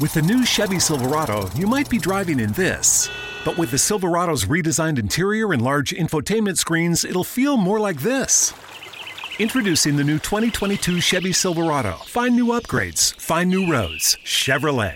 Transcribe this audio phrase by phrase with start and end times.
[0.00, 3.10] With the new Chevy Silverado, you might be driving in this.
[3.44, 8.54] But with the Silverado's redesigned interior and large infotainment screens, it'll feel more like this.
[9.40, 11.94] Introducing the new 2022 Chevy Silverado.
[12.06, 14.16] Find new upgrades, find new roads.
[14.24, 14.94] Chevrolet.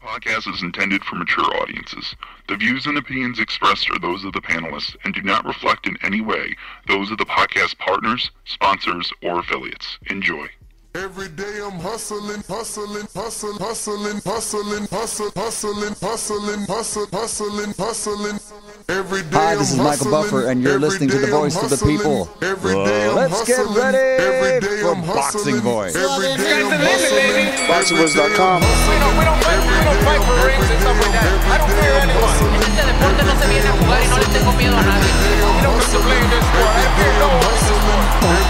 [0.00, 2.14] Podcast is intended for mature audiences.
[2.46, 5.98] The views and opinions expressed are those of the panelists and do not reflect in
[6.04, 6.54] any way
[6.86, 9.98] those of the podcast partners, sponsors, or affiliates.
[10.08, 10.48] Enjoy.
[10.94, 18.67] Every day I'm hustling, hustling, hustling, hustling, hustling, hustling, hustling, hustling, hustling, hustling, hustling.
[18.88, 21.76] Every day Hi, this is Michael Buffer, and you're listening to the voice I'm of
[21.76, 22.24] the people.
[22.40, 25.92] Every day I'm Let's get ready every day for I'm Boxing hustling, Voice.
[25.92, 28.64] Every day I'm Sky's the limit, hustling, Boxingvoice.com.
[28.64, 31.28] We don't, we don't fight, we don't fight for rings and stuff like that.
[31.28, 32.32] I don't fear anyone.
[32.64, 35.12] Este deporte no se viene a jugar y no le tengo miedo a nadie.
[35.20, 36.72] You don't come to play in this sport.
[36.72, 38.48] I fear no one in this sport.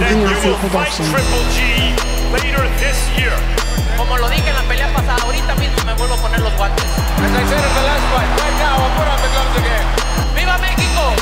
[0.00, 1.92] That you will fight Triple G
[2.32, 3.63] later this year.
[3.96, 6.84] Como lo dije en la pelea pasada, ahorita mismo me vuelvo a poner los guantes.
[6.84, 9.86] As I said in the last fight, right now I'll put on the gloves again.
[10.34, 11.14] ¡Viva México!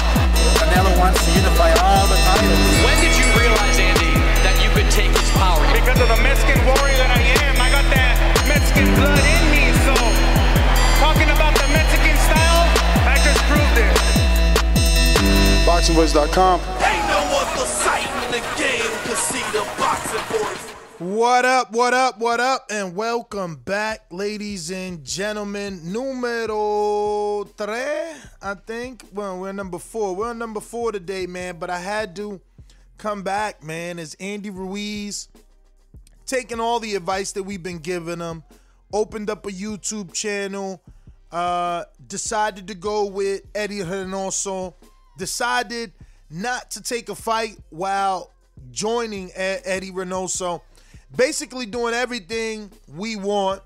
[0.59, 2.59] Canelo wants to unify all the titles.
[2.85, 5.63] When did you realize, Andy, that you could take his power?
[5.73, 8.17] Because of the Mexican warrior that I am, I got that
[8.49, 9.71] Mexican blood in me.
[9.87, 9.95] So,
[10.99, 12.65] talking about the Mexican style,
[13.07, 13.93] I just proved it.
[15.69, 16.82] Boxingvoice.com.
[21.03, 25.93] What up, what up, what up, and welcome back, ladies and gentlemen.
[25.93, 29.03] Numero tres, I think.
[29.13, 30.15] Well, we're number four.
[30.15, 32.41] We're number four today, man, but I had to
[32.99, 35.29] come back, man, as Andy Ruiz
[36.25, 38.45] taking all the advice that we've been giving him,
[38.93, 40.81] opened up a YouTube channel,
[41.33, 44.75] uh, decided to go with Eddie Reynoso,
[45.19, 45.91] decided
[46.31, 48.31] not to take a fight while
[48.71, 50.61] joining Eddie Reynoso,
[51.17, 53.63] basically doing everything we want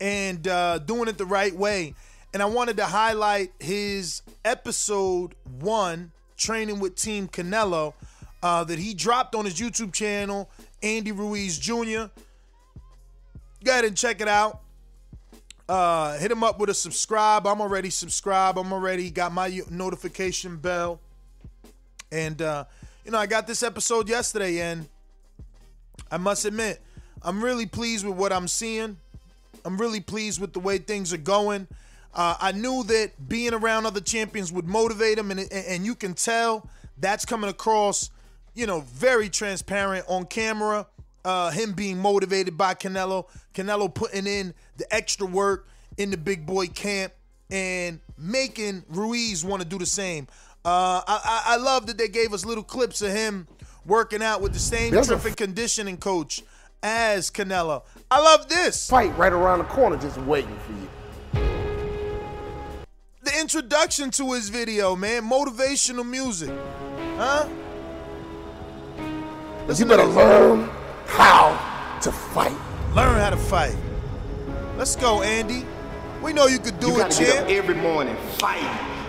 [0.00, 1.94] and uh, doing it the right way.
[2.34, 7.94] And I wanted to highlight his episode one, training with Team Canelo,
[8.42, 10.50] uh, that he dropped on his YouTube channel,
[10.82, 12.10] Andy Ruiz Jr.
[13.64, 14.60] Go ahead and check it out.
[15.68, 17.46] Uh, hit him up with a subscribe.
[17.46, 18.58] I'm already subscribed.
[18.58, 21.00] I'm already got my notification bell.
[22.12, 22.64] And uh,
[23.04, 24.86] you know, I got this episode yesterday, and
[26.10, 26.80] I must admit,
[27.22, 28.96] I'm really pleased with what I'm seeing.
[29.64, 31.66] I'm really pleased with the way things are going.
[32.14, 36.14] Uh, I knew that being around other champions would motivate him, and and you can
[36.14, 36.68] tell
[36.98, 38.10] that's coming across,
[38.54, 40.86] you know, very transparent on camera.
[41.24, 45.66] Uh, him being motivated by Canelo, Canelo putting in the extra work
[45.98, 47.12] in the big boy camp
[47.50, 50.28] and making Ruiz want to do the same.
[50.64, 53.48] Uh, I, I, I love that they gave us little clips of him
[53.86, 56.42] working out with the same There's a- strength and conditioning coach
[56.82, 57.82] as Canelo.
[58.10, 58.88] I love this.
[58.88, 60.88] Fight right around the corner just waiting for you.
[63.22, 66.50] The introduction to his video, man, motivational music,
[67.16, 67.48] huh?
[68.98, 70.68] You Listen better learn
[71.06, 72.56] how to fight.
[72.94, 73.76] Learn how to fight.
[74.76, 75.64] Let's go, Andy.
[76.22, 77.50] We know you could do You it, gotta get up champ.
[77.50, 78.68] every morning, fighting,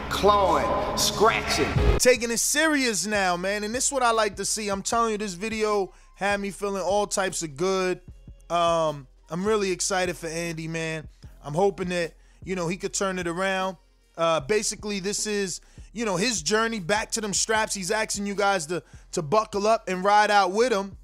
[0.09, 1.71] clawing, scratching.
[1.97, 3.63] Taking it serious now, man.
[3.63, 4.69] And this is what I like to see.
[4.69, 8.01] I'm telling you, this video had me feeling all types of good.
[8.49, 11.07] Um, I'm really excited for Andy, man.
[11.43, 12.13] I'm hoping that,
[12.43, 13.77] you know, he could turn it around.
[14.17, 15.61] Uh, basically, this is,
[15.93, 17.73] you know, his journey back to them straps.
[17.73, 20.97] He's asking you guys to to buckle up and ride out with him.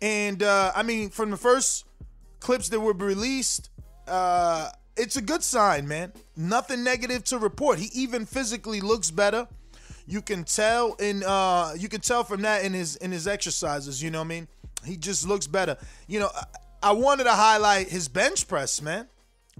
[0.00, 1.84] And uh, I mean, from the first
[2.38, 3.70] clips that were released,
[4.06, 6.12] uh, it's a good sign, man.
[6.36, 7.78] Nothing negative to report.
[7.78, 9.48] He even physically looks better.
[10.06, 14.02] You can tell in uh, you can tell from that in his in his exercises.
[14.02, 14.48] You know what I mean?
[14.84, 15.76] He just looks better.
[16.08, 16.44] You know, I,
[16.82, 19.06] I wanted to highlight his bench press, man.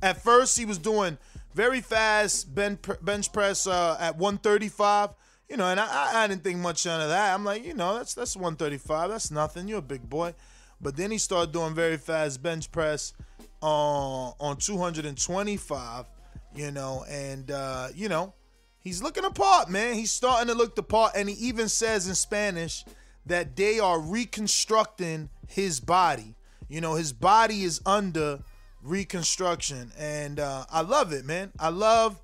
[0.03, 1.19] At first, he was doing
[1.55, 5.11] very fast bench bench press uh, at 135.
[5.49, 7.35] You know, and I, I- didn't think much out of that.
[7.35, 9.11] I'm like, you know, that's that's 135.
[9.11, 9.69] That's nothing.
[9.69, 10.35] You're a big boy.
[10.81, 13.13] But then he started doing very fast bench press
[13.61, 16.07] on on 225.
[16.55, 18.35] You know, and uh, you know,
[18.81, 19.95] he's looking apart, man.
[19.95, 22.85] He's starting to look the part, and he even says in Spanish
[23.27, 26.35] that they are reconstructing his body.
[26.69, 28.41] You know, his body is under
[28.83, 31.53] reconstruction, and uh, I love it, man.
[31.59, 32.19] I love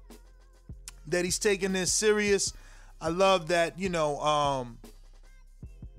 [1.06, 2.52] that he's taking this serious.
[3.00, 4.78] I love that you know um,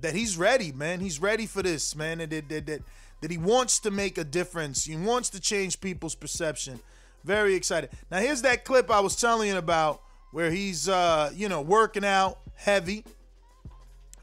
[0.01, 0.99] that he's ready, man.
[0.99, 2.21] He's ready for this, man.
[2.21, 2.81] And that, that, that,
[3.21, 4.85] that he wants to make a difference.
[4.85, 6.79] He wants to change people's perception.
[7.23, 7.89] Very excited.
[8.11, 12.05] Now here's that clip I was telling you about where he's uh, you know working
[12.05, 13.03] out heavy,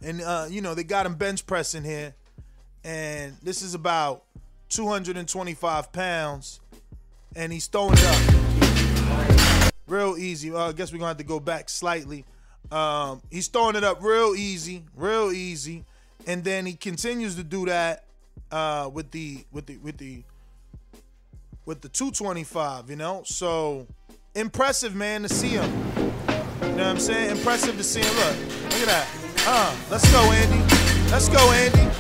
[0.01, 2.15] and uh, you know they got him bench pressing here,
[2.85, 4.25] and this is about
[4.71, 6.61] 225 pounds,
[7.37, 10.55] and he's throwing it up real easy.
[10.55, 12.25] I guess we're gonna have to go back slightly.
[12.71, 15.85] Um, he's throwing it up real easy, real easy,
[16.27, 18.04] and then he continues to do that
[18.55, 20.23] uh, with the with the with the
[21.67, 22.89] with the 225.
[22.89, 23.87] You know, so
[24.35, 25.71] impressive, man, to see him.
[26.63, 27.31] You know what I'm saying?
[27.31, 28.15] Impressive to see him.
[28.17, 29.09] Look, look at that.
[29.47, 31.11] Uh, let's go, Andy.
[31.11, 31.91] Let's go, Andy.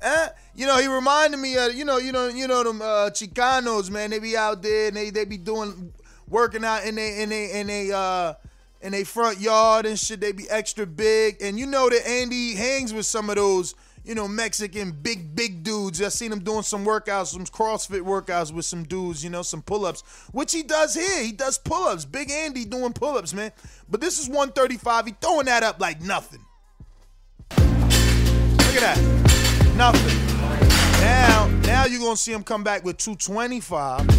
[0.00, 0.28] Eh?
[0.54, 3.90] You know, he reminded me of you know, you know, you know them uh, Chicanos,
[3.90, 4.10] man.
[4.10, 5.92] They be out there and they they be doing
[6.26, 8.32] working out in they in they in they uh
[8.80, 10.20] in they front yard and shit.
[10.20, 13.74] They be extra big, and you know that Andy hangs with some of those
[14.04, 16.02] you know Mexican big big dudes.
[16.02, 19.22] I seen him doing some workouts, some CrossFit workouts with some dudes.
[19.22, 20.02] You know, some pull ups,
[20.32, 21.22] which he does here.
[21.22, 22.04] He does pull ups.
[22.04, 23.52] Big Andy doing pull ups, man.
[23.88, 25.06] But this is 135.
[25.06, 26.44] He throwing that up like nothing.
[27.50, 30.18] Look at that, nothing.
[31.02, 34.10] Now, now you're gonna see him come back with 225.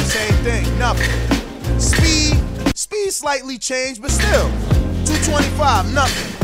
[0.00, 1.80] Same thing, nothing.
[1.80, 2.40] Speed,
[2.76, 4.48] speed slightly changed, but still
[5.04, 6.41] 225, nothing.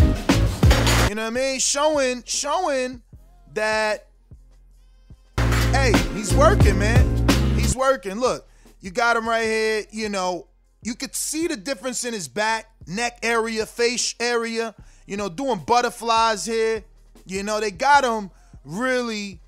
[1.09, 1.59] You know what I mean?
[1.59, 3.03] Showing, showing
[3.55, 4.09] that
[5.73, 7.27] hey, he's working, man.
[7.57, 8.21] He's working.
[8.21, 8.47] Look,
[8.81, 9.85] you got him right here.
[9.91, 10.49] You know,
[10.83, 14.75] you could see the difference in his back, neck area, face area.
[15.07, 16.85] You know, doing butterflies here.
[17.25, 18.31] You know, they got him
[18.67, 19.41] really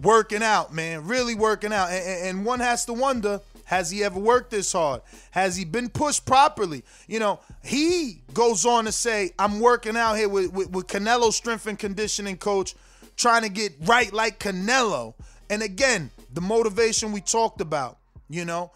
[0.00, 1.06] working out, man.
[1.06, 1.90] Really working out.
[1.90, 5.02] And, and, one has to wonder has he ever worked this hard?
[5.32, 6.84] Has he been pushed properly?
[7.08, 11.32] You know, he goes on to say, I'm working out here with, with, with Canelo
[11.32, 12.76] strength and conditioning coach,
[13.16, 15.14] trying to get right like Canelo.
[15.50, 17.98] And again, the motivation we talked about,
[18.30, 18.70] you know,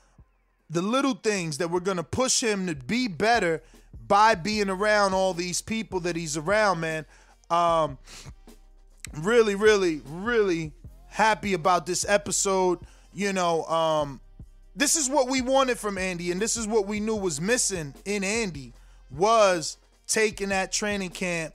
[0.71, 3.63] the little things that we're going to push him to be better
[4.09, 7.07] by being around all these people that he's around, man.
[7.49, 7.97] Um,
[9.19, 10.73] really, really, really
[11.07, 12.81] happy about this episode.
[13.13, 14.21] You know, um,
[14.75, 17.95] this is what we wanted from Andy, and this is what we knew was missing
[18.05, 18.73] in Andy
[19.11, 19.77] was
[20.07, 21.55] taking that training camp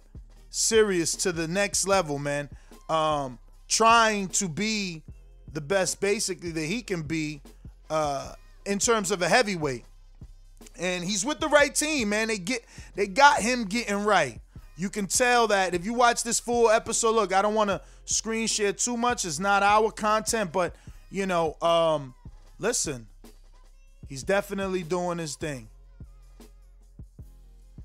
[0.50, 2.50] serious to the next level, man.
[2.89, 5.03] Um, trying to be
[5.51, 7.41] the best basically that he can be
[7.89, 8.33] uh,
[8.65, 9.85] in terms of a heavyweight.
[10.77, 12.27] And he's with the right team, man.
[12.27, 12.65] They get
[12.95, 14.41] they got him getting right.
[14.77, 17.15] You can tell that if you watch this full episode.
[17.15, 19.23] Look, I don't want to screen share too much.
[19.23, 20.75] It's not our content, but
[21.09, 22.13] you know, um,
[22.60, 23.07] listen,
[24.07, 25.68] he's definitely doing his thing.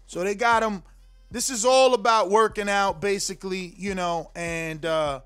[0.06, 0.82] So they got him.
[1.30, 5.20] This is all about working out, basically, you know, and uh,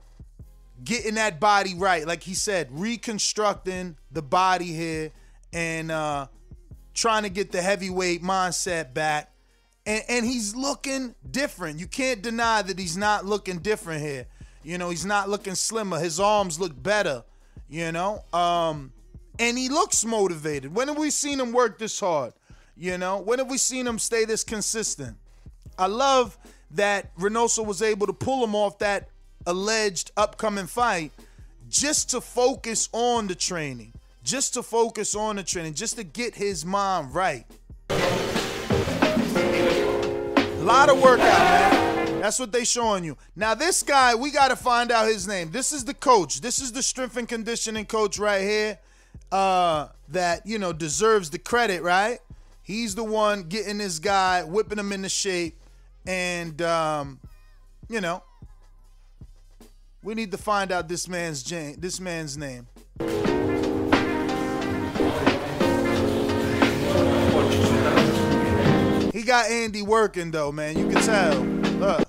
[0.85, 2.07] getting that body right.
[2.07, 5.13] Like he said, reconstructing the body here
[5.53, 6.27] and uh,
[6.93, 9.35] trying to get the heavyweight mindset back
[9.87, 11.79] and, and he's looking different.
[11.79, 14.27] You can't deny that he's not looking different here.
[14.63, 15.99] You know, he's not looking slimmer.
[15.99, 17.25] His arms look better,
[17.69, 18.25] you know?
[18.33, 18.93] Um,
[19.39, 20.75] and he looks motivated.
[20.75, 22.33] When have we seen him work this hard?
[22.77, 25.17] You know, when have we seen him stay this consistent?
[25.79, 26.37] I love
[26.73, 29.09] that Reynoso was able to pull him off that
[29.47, 31.13] alleged upcoming fight
[31.69, 33.93] just to focus on the training,
[34.23, 37.45] just to focus on the training, just to get his mind right.
[37.91, 37.95] A
[40.65, 42.21] lot of workout, man.
[42.21, 43.19] That's what they showing you.
[43.37, 45.51] Now, this guy, we got to find out his name.
[45.51, 46.41] This is the coach.
[46.41, 48.79] This is the strength and conditioning coach right here
[49.33, 52.19] uh, that, you know, deserves the credit, right?
[52.63, 55.59] He's the one getting this guy, whipping him into shape.
[56.07, 57.21] And, um,
[57.89, 58.23] you know,
[60.03, 62.67] we need to find out this man's name this man's name.
[69.13, 70.79] He got Andy working though, man.
[70.79, 71.41] You can tell.
[71.79, 72.09] Look.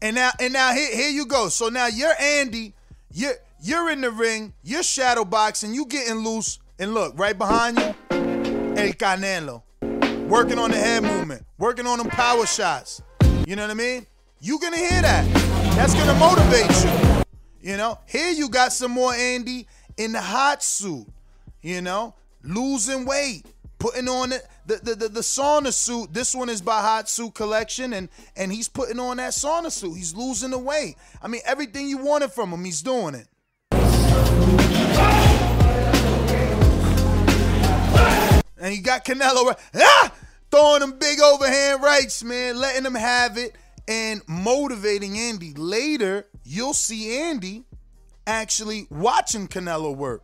[0.00, 1.48] And now and now here, here you go.
[1.48, 2.74] So now you're Andy.
[3.12, 4.52] You're you're in the ring.
[4.62, 5.74] You're shadow boxing.
[5.74, 6.58] You getting loose.
[6.78, 9.62] And look, right behind you, El Canelo.
[10.28, 11.44] Working on the head movement.
[11.58, 13.00] Working on them power shots.
[13.46, 14.06] You know what I mean?
[14.40, 15.24] You're gonna hear that.
[15.76, 17.70] That's gonna motivate you.
[17.70, 21.06] You know, here you got some more Andy in the hot suit.
[21.62, 23.44] You know, losing weight,
[23.78, 26.12] putting on it the, the, the, the sauna suit.
[26.12, 29.94] This one is by Hot Suit Collection, and and he's putting on that sauna suit.
[29.94, 30.96] He's losing the weight.
[31.22, 33.26] I mean, everything you wanted from him, he's doing it.
[38.58, 40.12] And he got Canelo ah!
[40.50, 43.54] throwing them big overhand rights, man, letting them have it
[43.88, 45.52] and motivating Andy.
[45.54, 47.64] Later, you'll see Andy
[48.26, 50.22] actually watching Canelo work.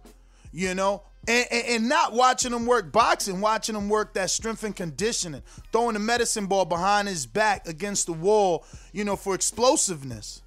[0.52, 4.64] You know, And, and, and not watching him work boxing, watching him work that strength
[4.64, 9.34] and conditioning, throwing the medicine ball behind his back against the wall, you know, for
[9.34, 10.42] explosiveness.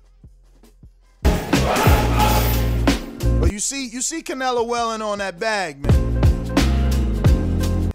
[3.40, 6.15] But you see, you see Canelo welling on that bag, man.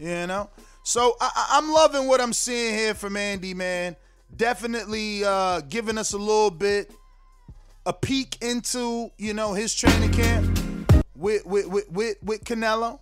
[0.01, 0.49] You know,
[0.83, 3.97] so I, am loving what I'm seeing here from Andy, man.
[4.35, 6.91] Definitely uh, giving us a little bit
[7.85, 10.59] a peek into you know his training camp
[11.15, 12.99] with with with with, with Canelo,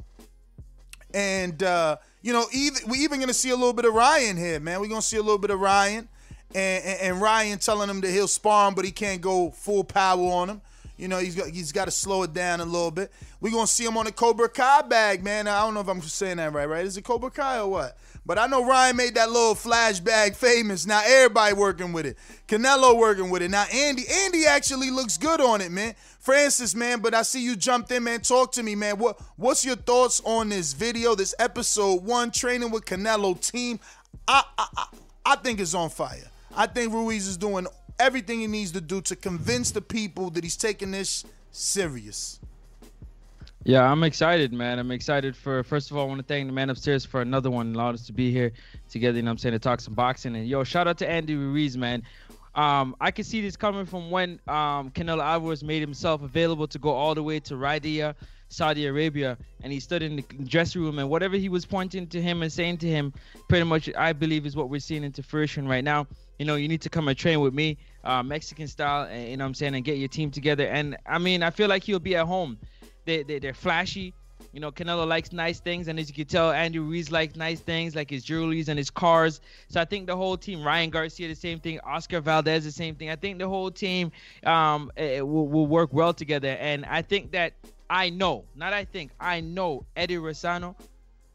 [1.14, 4.58] and uh, you know even we even gonna see a little bit of Ryan here,
[4.58, 4.80] man.
[4.80, 6.08] We're gonna see a little bit of Ryan,
[6.52, 9.84] and, and, and Ryan telling him that he'll spar him, but he can't go full
[9.84, 10.62] power on him.
[10.98, 13.12] You know, he's got he's got to slow it down a little bit.
[13.40, 15.46] We're gonna see him on the Cobra Kai bag, man.
[15.46, 16.84] I don't know if I'm saying that right, right?
[16.84, 17.96] Is it Cobra Kai or what?
[18.26, 20.86] But I know Ryan made that little flash bag famous.
[20.86, 22.18] Now everybody working with it.
[22.48, 23.50] Canelo working with it.
[23.50, 25.94] Now Andy, Andy actually looks good on it, man.
[26.18, 28.20] Francis, man, but I see you jumped in, man.
[28.20, 28.98] Talk to me, man.
[28.98, 33.78] What what's your thoughts on this video, this episode one, training with Canelo team?
[34.26, 34.86] I I, I,
[35.24, 36.28] I think it's on fire.
[36.56, 40.44] I think Ruiz is doing everything he needs to do to convince the people that
[40.44, 42.40] he's taking this serious.
[43.64, 44.78] Yeah, I'm excited, man.
[44.78, 47.50] I'm excited for first of all, I want to thank the man upstairs for another
[47.50, 48.52] one, allowed us to be here
[48.88, 50.36] together, you know I'm saying, to talk some boxing.
[50.36, 52.02] And yo, shout out to Andy Ruiz, man.
[52.54, 56.78] Um, I can see this coming from when um, Canelo Alvarez made himself available to
[56.78, 58.14] go all the way to Riyadh,
[58.48, 62.22] Saudi Arabia, and he stood in the dressing room, and whatever he was pointing to
[62.22, 63.12] him and saying to him,
[63.48, 66.06] pretty much, I believe, is what we're seeing into fruition right now
[66.38, 69.36] you know, you need to come and train with me, uh, Mexican style, and, you
[69.36, 70.66] know I'm saying, and get your team together.
[70.66, 72.58] And I mean, I feel like he'll be at home.
[73.04, 74.14] They, they, they're flashy.
[74.52, 77.60] You know, Canelo likes nice things, and as you can tell, Andrew Ruiz likes nice
[77.60, 79.40] things, like his jewelries and his cars.
[79.68, 82.94] So I think the whole team, Ryan Garcia, the same thing, Oscar Valdez, the same
[82.94, 83.10] thing.
[83.10, 84.10] I think the whole team
[84.44, 87.52] um, will, will work well together, and I think that
[87.90, 90.76] I know, not I think, I know Eddie Rosano,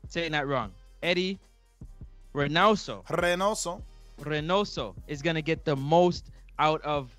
[0.08, 1.40] saying that wrong, Eddie
[2.34, 3.06] Reynoso.
[3.08, 3.82] Reynoso
[4.22, 7.16] Reynoso is gonna get the most out of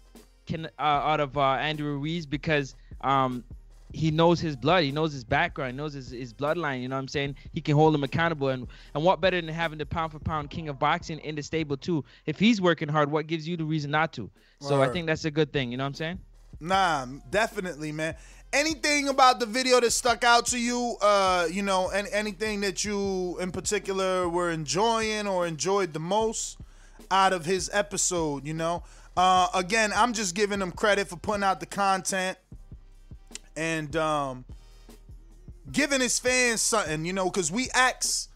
[0.46, 3.44] can uh, out of uh, Andrew Ruiz because um,
[3.92, 6.82] he knows his blood, he knows his background, he knows his, his bloodline.
[6.82, 7.36] You know what I'm saying?
[7.52, 10.50] He can hold him accountable, and and what better than having the pound for pound
[10.50, 12.04] king of boxing in the stable too?
[12.26, 14.30] If he's working hard, what gives you the reason not to?
[14.60, 15.70] So I think that's a good thing.
[15.70, 16.20] You know what I'm saying?
[16.60, 18.16] Nah, definitely, man.
[18.52, 20.96] Anything about the video that stuck out to you?
[21.02, 26.56] Uh, you know, and anything that you in particular were enjoying or enjoyed the most?
[27.14, 28.82] Out of his episode, you know.
[29.16, 32.36] Uh, again, I'm just giving him credit for putting out the content
[33.56, 34.44] and um,
[35.70, 38.30] giving his fans something, you know, because we asked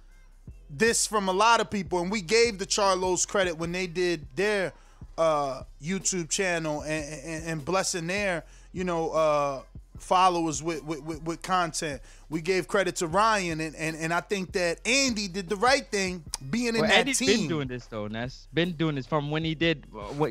[0.70, 4.24] this from a lot of people, and we gave the Charlos credit when they did
[4.36, 4.72] their
[5.16, 9.62] uh, YouTube channel and, and, and blessing their, you know, uh,
[10.00, 12.00] followers with, with, with, with, content.
[12.30, 15.86] We gave credit to Ryan, and, and, and I think that Andy did the right
[15.86, 17.40] thing being in well, that Andy's team.
[17.40, 18.48] been doing this though, Ness.
[18.52, 19.86] Been doing this from when he did.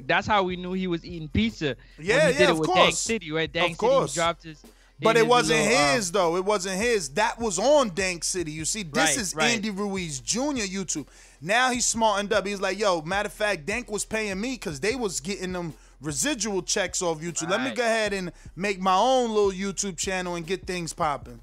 [0.05, 1.75] That's how we knew he was eating pizza.
[1.99, 2.79] Yeah, yeah, did it of with course.
[2.79, 3.51] Dank City, right?
[3.51, 4.13] Dank of City course.
[4.13, 4.63] dropped his.
[4.99, 6.37] But it wasn't little, uh, his though.
[6.37, 7.09] It wasn't his.
[7.09, 8.51] That was on Dank City.
[8.51, 9.51] You see, this Right, is right.
[9.51, 10.65] Andy Ruiz Jr.
[10.65, 11.05] YouTube.
[11.39, 12.47] Now he's smartened up.
[12.47, 15.73] He's like, yo, matter of fact, Dank was paying me because they was getting them
[16.01, 17.49] residual checks off YouTube.
[17.49, 21.39] Let me go ahead and make my own little YouTube channel and get things popping.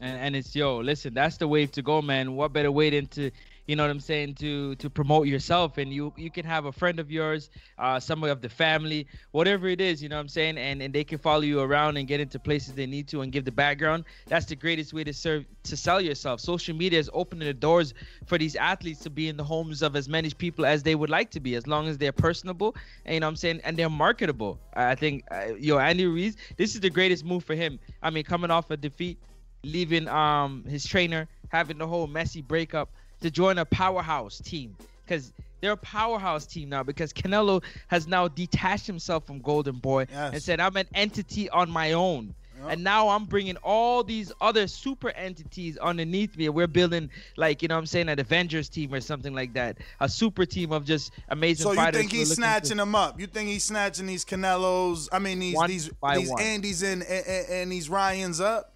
[0.00, 3.06] and, and it's yo listen that's the wave to go man what better way than
[3.06, 3.30] to
[3.66, 6.72] you know what i'm saying to to promote yourself and you you can have a
[6.72, 10.28] friend of yours uh somebody of the family whatever it is you know what i'm
[10.28, 13.20] saying and and they can follow you around and get into places they need to
[13.22, 14.04] and give the background.
[14.28, 16.40] That's the greatest way to serve to sell yourself.
[16.40, 17.94] Social media is opening the doors
[18.26, 21.10] for these athletes to be in the homes of as many people as they would
[21.10, 23.76] like to be as long as they're personable and you know what i'm saying and
[23.76, 24.60] they're marketable.
[24.74, 27.78] I think uh, yo andy ruiz this is the greatest move for him.
[28.02, 29.18] I mean coming off a defeat
[29.64, 32.92] leaving um his trainer, having the whole messy breakup
[33.22, 34.76] to join a powerhouse team
[35.06, 40.06] because they're a powerhouse team now because Canelo has now detached himself from Golden Boy
[40.10, 40.34] Yes.
[40.34, 42.34] and said I'm an entity on my own.
[42.68, 46.48] And now I'm bringing all these other super entities underneath me.
[46.48, 49.78] We're building like you know what I'm saying an Avengers team or something like that,
[49.98, 51.98] a super team of just amazing So you fighters.
[52.02, 53.18] think he's snatching to- them up?
[53.18, 55.08] You think he's snatching these Canelos?
[55.10, 56.40] I mean these One these these one.
[56.40, 58.71] Andys and, and and these Ryans up?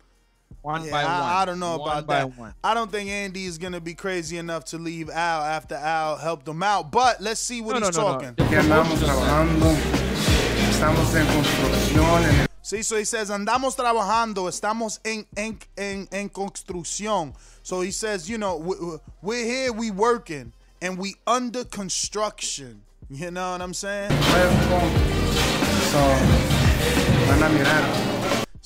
[0.62, 1.12] One Yeah, by one?
[1.12, 2.38] I, I don't know One about by that.
[2.38, 2.54] one.
[2.64, 6.46] I don't think Andy is gonna be crazy enough to leave Al after Al helped
[6.48, 6.90] him out.
[6.90, 8.18] But let's see what No, he's no, no, no.
[8.18, 8.34] talking.
[8.36, 9.76] The promotion's trabajando,
[10.70, 16.28] estamos en construcción, en See, so he says, andamos trabajando, estamos en, en, en, en
[16.28, 17.32] construcción.
[17.62, 22.82] So he says, you know, we- we're here, we working, and we under construction.
[23.08, 24.10] You know what I'm saying?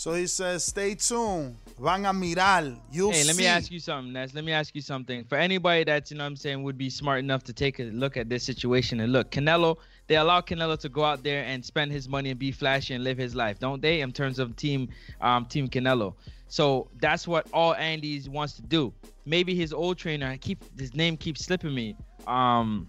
[0.00, 0.23] So, van a mirar.
[0.23, 1.57] So he says, stay tuned.
[1.78, 2.75] Van a mirar.
[2.90, 3.26] You'll hey, see.
[3.26, 4.33] let me ask you something, Ness.
[4.33, 5.25] Let me ask you something.
[5.25, 7.83] For anybody that's, you know what I'm saying, would be smart enough to take a
[7.83, 9.76] look at this situation and look, Canelo,
[10.07, 13.04] they allow Canelo to go out there and spend his money and be flashy and
[13.04, 14.00] live his life, don't they?
[14.00, 14.88] In terms of team
[15.21, 16.14] um team Canelo.
[16.49, 18.95] So that's what all Andy's wants to do.
[19.26, 21.95] Maybe his old trainer, I keep his name keeps slipping me.
[22.26, 22.88] Um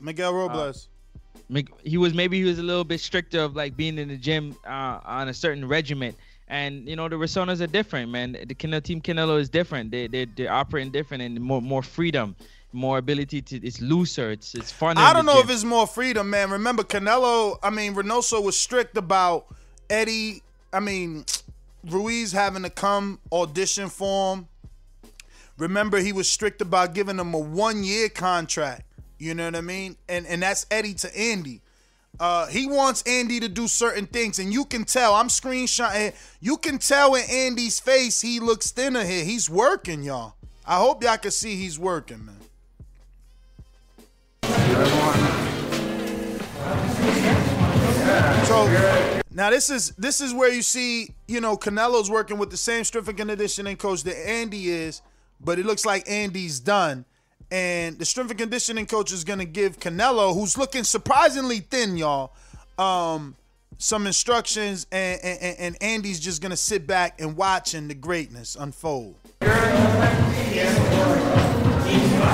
[0.00, 0.89] Miguel Robles.
[1.82, 4.56] He was maybe he was a little bit stricter of like being in the gym
[4.66, 6.16] uh, on a certain regiment.
[6.48, 8.32] And you know the Rasonas are different, man.
[8.32, 9.90] The Canelo team Canelo is different.
[9.90, 12.34] They they they're operating different and more more freedom,
[12.72, 13.66] more ability to.
[13.66, 14.30] It's looser.
[14.32, 14.98] It's it's fun.
[14.98, 15.44] I don't know gym.
[15.44, 16.50] if it's more freedom, man.
[16.50, 19.46] Remember, Canelo, I mean, Reynoso was strict about
[19.90, 20.42] Eddie,
[20.72, 21.24] I mean,
[21.84, 24.48] Ruiz having to come audition for him.
[25.58, 28.84] Remember, he was strict about giving him a one year contract.
[29.20, 29.96] You know what I mean?
[30.08, 31.60] And and that's Eddie to Andy.
[32.18, 35.14] Uh, he wants Andy to do certain things, and you can tell.
[35.14, 36.14] I'm screenshotting.
[36.40, 39.24] You can tell in Andy's face he looks thinner here.
[39.24, 40.34] He's working, y'all.
[40.66, 42.36] I hope y'all can see he's working, man.
[48.46, 52.56] So now this is this is where you see, you know, Canelo's working with the
[52.56, 55.02] same strength and conditioning coach that Andy is,
[55.40, 57.04] but it looks like Andy's done.
[57.50, 62.32] And the strength and conditioning coach is gonna give Canelo, who's looking surprisingly thin, y'all,
[62.78, 63.34] um,
[63.78, 69.16] some instructions, and, and, and Andy's just gonna sit back and watching the greatness unfold.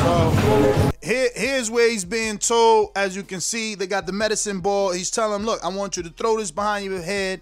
[0.03, 2.91] So here, here's where he's being told.
[2.95, 4.93] As you can see, they got the medicine ball.
[4.93, 7.41] He's telling him, "Look, I want you to throw this behind your head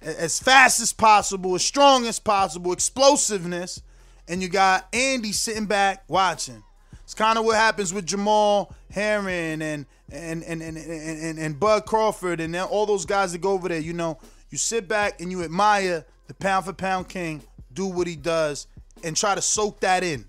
[0.00, 3.80] as fast as possible, as strong as possible, explosiveness."
[4.26, 6.64] And you got Andy sitting back watching.
[7.04, 11.60] It's kind of what happens with Jamel Herring and and and and, and, and, and
[11.60, 13.80] Bud Crawford and all those guys that go over there.
[13.80, 14.18] You know,
[14.50, 17.42] you sit back and you admire the pound for pound king
[17.72, 18.66] do what he does
[19.02, 20.24] and try to soak that in.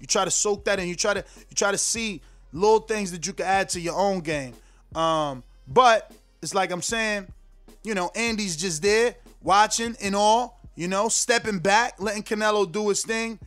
[0.00, 0.88] You try to soak that in.
[0.88, 2.20] You try to you try to see
[2.52, 4.54] little things that you can add to your own game.
[4.94, 7.26] Um, but it's like I'm saying,
[7.82, 12.88] you know, Andy's just there watching and all, you know, stepping back, letting Canelo do
[12.88, 13.38] his thing.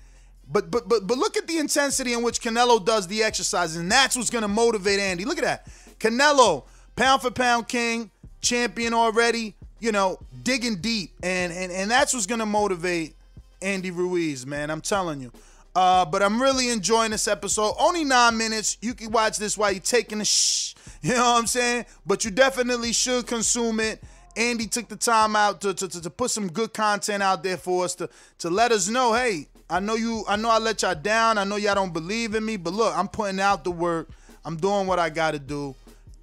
[0.52, 3.92] But but but but look at the intensity in which Canelo does the exercises, and
[3.92, 5.26] that's what's gonna motivate Andy.
[5.26, 5.68] Look at that.
[6.00, 6.64] Canelo,
[6.96, 8.10] pound for pound king,
[8.42, 11.12] champion already, you know, digging deep.
[11.22, 13.16] And and, and that's what's gonna motivate
[13.62, 14.72] Andy Ruiz, man.
[14.72, 15.32] I'm telling you.
[15.76, 17.76] Uh, but I'm really enjoying this episode.
[17.80, 18.78] Only nine minutes.
[18.82, 20.76] You can watch this while you're taking a shh.
[21.02, 21.86] You know what I'm saying?
[22.06, 24.04] But you definitely should consume it.
[24.36, 27.56] Andy took the time out to, to, to, to put some good content out there
[27.56, 28.10] for us to
[28.40, 31.38] to let us know, hey, I know you, I know I let y'all down.
[31.38, 34.10] I know y'all don't believe in me, but look, I'm putting out the work.
[34.44, 35.76] I'm doing what I got to do,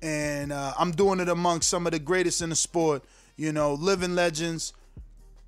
[0.03, 3.05] and uh, I'm doing it amongst some of the greatest in the sport.
[3.37, 4.73] You know, living legends,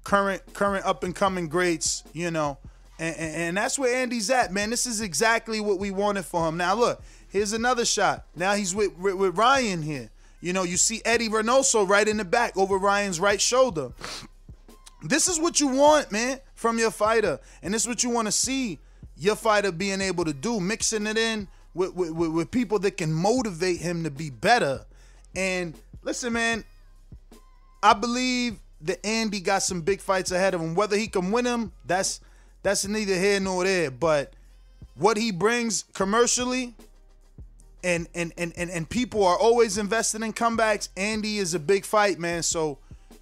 [0.05, 2.05] current current up and coming greats.
[2.13, 2.59] You know,
[2.99, 4.71] and, and, and that's where Andy's at, man.
[4.71, 6.57] This is exactly what we wanted for him.
[6.57, 8.27] Now look, here's another shot.
[8.37, 10.11] Now he's with with, with Ryan here.
[10.41, 13.93] You know, you see Eddie Reynoso right in the back over Ryan's right shoulder.
[15.03, 17.39] This is what you want, man, from your fighter.
[17.63, 18.79] And this is what you want to see
[19.17, 23.13] your fighter being able to do, mixing it in with, with, with, people that can
[23.13, 24.85] motivate him to be better.
[25.37, 26.65] And listen, man,
[27.83, 30.75] I believe that Andy got some big fights ahead of him.
[30.75, 32.21] Whether he can win them, that's
[32.63, 33.91] that's neither here nor there.
[33.91, 34.33] But
[34.95, 36.75] what he brings commercially,
[37.85, 40.89] and and and and, and people are always invested in comebacks.
[40.97, 42.43] Andy is a big fight, man.
[42.43, 42.79] So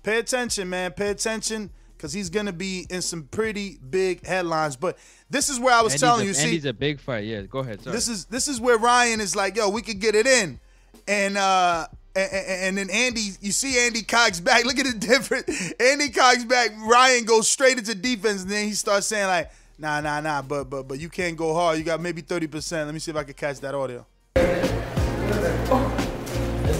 [0.06, 0.92] pay attention, man.
[0.92, 4.76] Pay attention because he's gonna be in some pretty big headlines.
[4.76, 4.96] But
[5.28, 6.34] this is where I was Andy's telling a, you.
[6.34, 7.24] See, Andy's a big fight.
[7.24, 7.82] Yeah, go ahead.
[7.82, 7.94] Sorry.
[7.94, 10.60] this is this is where Ryan is like, yo, we could get it in,
[11.08, 14.64] and uh, and, and then Andy, you see Andy Cox back.
[14.64, 15.72] Look at the difference.
[15.80, 16.70] Andy Cox back.
[16.78, 20.70] Ryan goes straight into defense, and then he starts saying like, nah, nah, nah, but
[20.70, 21.78] but but you can't go hard.
[21.78, 22.86] You got maybe thirty percent.
[22.86, 24.06] Let me see if I can catch that audio.
[24.36, 24.70] As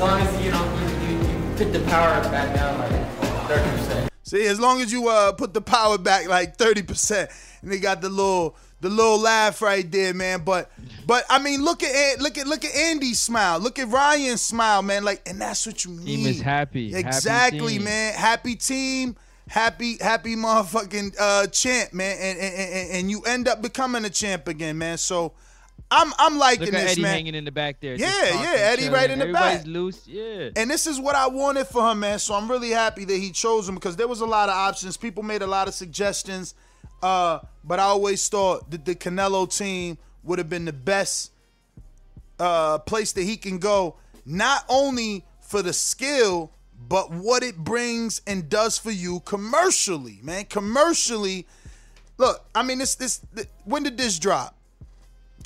[0.00, 3.15] long as you know you, you, you put the power back down like
[3.48, 4.10] thirty percent.
[4.22, 7.30] See, as long as you uh put the power back like thirty percent,
[7.62, 10.42] and they got the little the little laugh right there, man.
[10.44, 10.70] But
[11.06, 13.58] but I mean, look at look at look at Andy's smile.
[13.58, 15.04] Look at Ryan's smile, man.
[15.04, 16.16] Like, and that's what you need.
[16.16, 16.90] Team is happy.
[16.92, 17.84] Happy Exactly, team.
[17.84, 18.14] man.
[18.14, 19.16] Happy team.
[19.48, 24.10] Happy, happy motherfucking uh, champ, man, and, and, and and you end up becoming a
[24.10, 24.98] champ again, man.
[24.98, 25.34] So,
[25.90, 27.12] I'm I'm liking Look at this, Eddie man.
[27.12, 27.94] hanging in the back there.
[27.94, 29.66] Yeah, yeah, Eddie right in the Everybody's back.
[29.66, 30.06] loose.
[30.06, 30.50] Yeah.
[30.56, 32.18] And this is what I wanted for him, man.
[32.18, 34.96] So I'm really happy that he chose him because there was a lot of options.
[34.96, 36.54] People made a lot of suggestions.
[37.02, 41.30] Uh, but I always thought that the Canelo team would have been the best
[42.40, 46.50] uh, place that he can go, not only for the skill,
[46.88, 50.46] but what it brings and does for you commercially, man.
[50.46, 51.46] Commercially,
[52.18, 53.20] look, I mean, this this
[53.64, 54.55] when did this drop?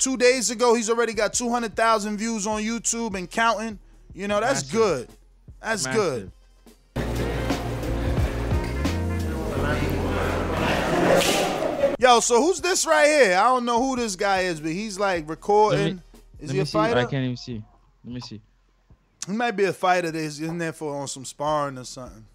[0.01, 3.77] Two days ago, he's already got 200,000 views on YouTube and counting.
[4.15, 4.71] You know, that's Massive.
[4.71, 5.09] good.
[5.61, 6.31] That's Massive.
[6.95, 7.31] good.
[11.99, 13.37] Yo, so who's this right here?
[13.37, 16.01] I don't know who this guy is, but he's like recording.
[16.39, 16.71] is he me a see.
[16.71, 16.99] fighter?
[17.01, 17.61] I can't even see.
[18.03, 18.41] Let me see.
[19.27, 22.25] He might be a fighter that's in there for on some sparring or something.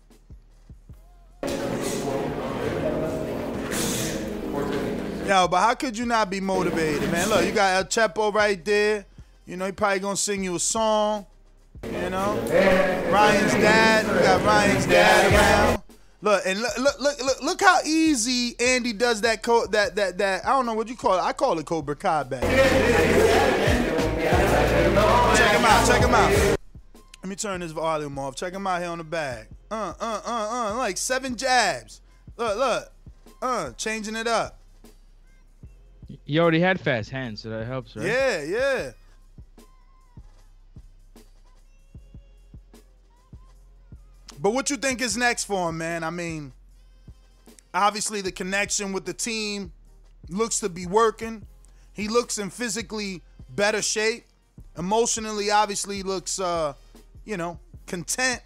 [5.27, 7.29] Yo, but how could you not be motivated, man?
[7.29, 9.05] Look, you got El Chepo right there.
[9.45, 11.27] You know, he probably gonna sing you a song.
[11.83, 12.39] You know,
[13.11, 14.07] Ryan's dad.
[14.07, 15.83] We got Ryan's dad around.
[16.23, 19.43] Look and look, look, look, look, look how easy Andy does that.
[19.43, 20.47] Co- that, that, that.
[20.47, 21.23] I don't know what you call it.
[21.23, 22.43] I call it Cobra Kai back.
[22.43, 22.53] Check
[25.59, 25.87] him out.
[25.89, 26.57] Check him out.
[27.23, 28.37] Let me turn this volume off.
[28.37, 29.49] Check him out here on the bag.
[29.73, 30.77] Uh, uh, uh, uh.
[30.77, 32.01] Like seven jabs.
[32.37, 32.93] Look, look.
[33.43, 34.61] Uh, changing it up.
[36.25, 38.07] You already had fast hands, so that helps, right?
[38.07, 38.90] Yeah, yeah.
[44.40, 46.05] But what you think is next for him, man?
[46.05, 46.53] I mean,
[47.73, 49.73] obviously the connection with the team
[50.29, 51.47] looks to be working.
[51.92, 53.23] He looks in physically
[53.55, 54.25] better shape.
[54.77, 56.75] Emotionally, obviously looks uh,
[57.25, 58.42] you know, content.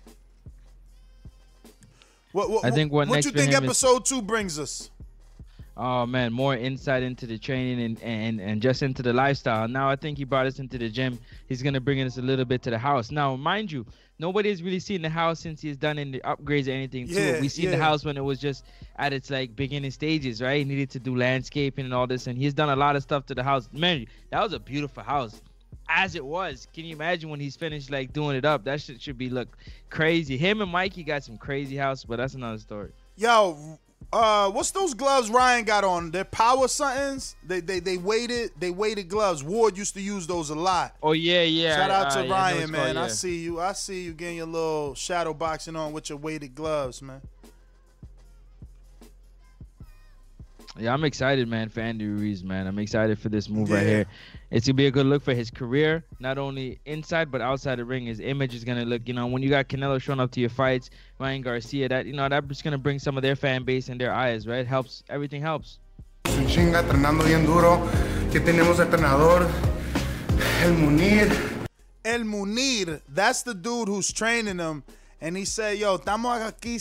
[2.33, 4.91] What, what, I think what what you think him is- episode two brings us?
[5.83, 9.67] Oh man, more insight into the training and, and and just into the lifestyle.
[9.67, 11.19] Now I think he brought us into the gym.
[11.49, 13.11] He's gonna bring us a little bit to the house.
[13.11, 13.87] Now, mind you,
[14.19, 17.41] nobody's really seen the house since he's done any upgrades or anything to Yeah, it.
[17.41, 18.67] We seen the house when it was just
[18.97, 20.59] at its like beginning stages, right?
[20.59, 23.25] He needed to do landscaping and all this, and he's done a lot of stuff
[23.27, 23.71] to the house.
[23.73, 25.41] Man, that was a beautiful house.
[25.89, 28.65] As it was, can you imagine when he's finished like doing it up?
[28.65, 29.57] That shit should be look
[29.89, 30.37] crazy.
[30.37, 32.93] Him and Mikey got some crazy house, but that's another story.
[33.17, 33.79] Yo,
[34.13, 36.11] uh, what's those gloves Ryan got on?
[36.11, 37.37] They're power somethings.
[37.47, 39.45] They they they weighted they weighted gloves.
[39.45, 40.97] Ward used to use those a lot.
[41.03, 41.77] Oh yeah, yeah.
[41.77, 42.95] Shout out uh, to yeah, know Ryan, it's man.
[42.95, 43.61] called, I see you.
[43.61, 47.21] I see you getting your little shadow boxing on with your weighted gloves, man.
[50.79, 52.67] Yeah, I'm excited, man, for Andy Ruiz, man.
[52.69, 54.07] I'm excited for this move right here.
[54.53, 57.85] It's gonna be a good look for his career, not only inside but outside the
[57.85, 58.07] ring.
[58.07, 60.49] His image is gonna look, you know, when you got Canelo showing up to your
[60.49, 63.99] fights, Ryan Garcia, that you know, that's gonna bring some of their fan base in
[63.99, 64.67] their eyes, right?
[64.67, 65.79] Helps, everything helps.
[66.27, 67.79] Un chinga, entrenando bien duro.
[68.31, 69.43] Que tenemos entrenador,
[70.63, 71.29] el Munir.
[72.05, 74.85] El Munir, that's the dude who's training him.
[75.21, 76.77] And he said, yo, estamos aquí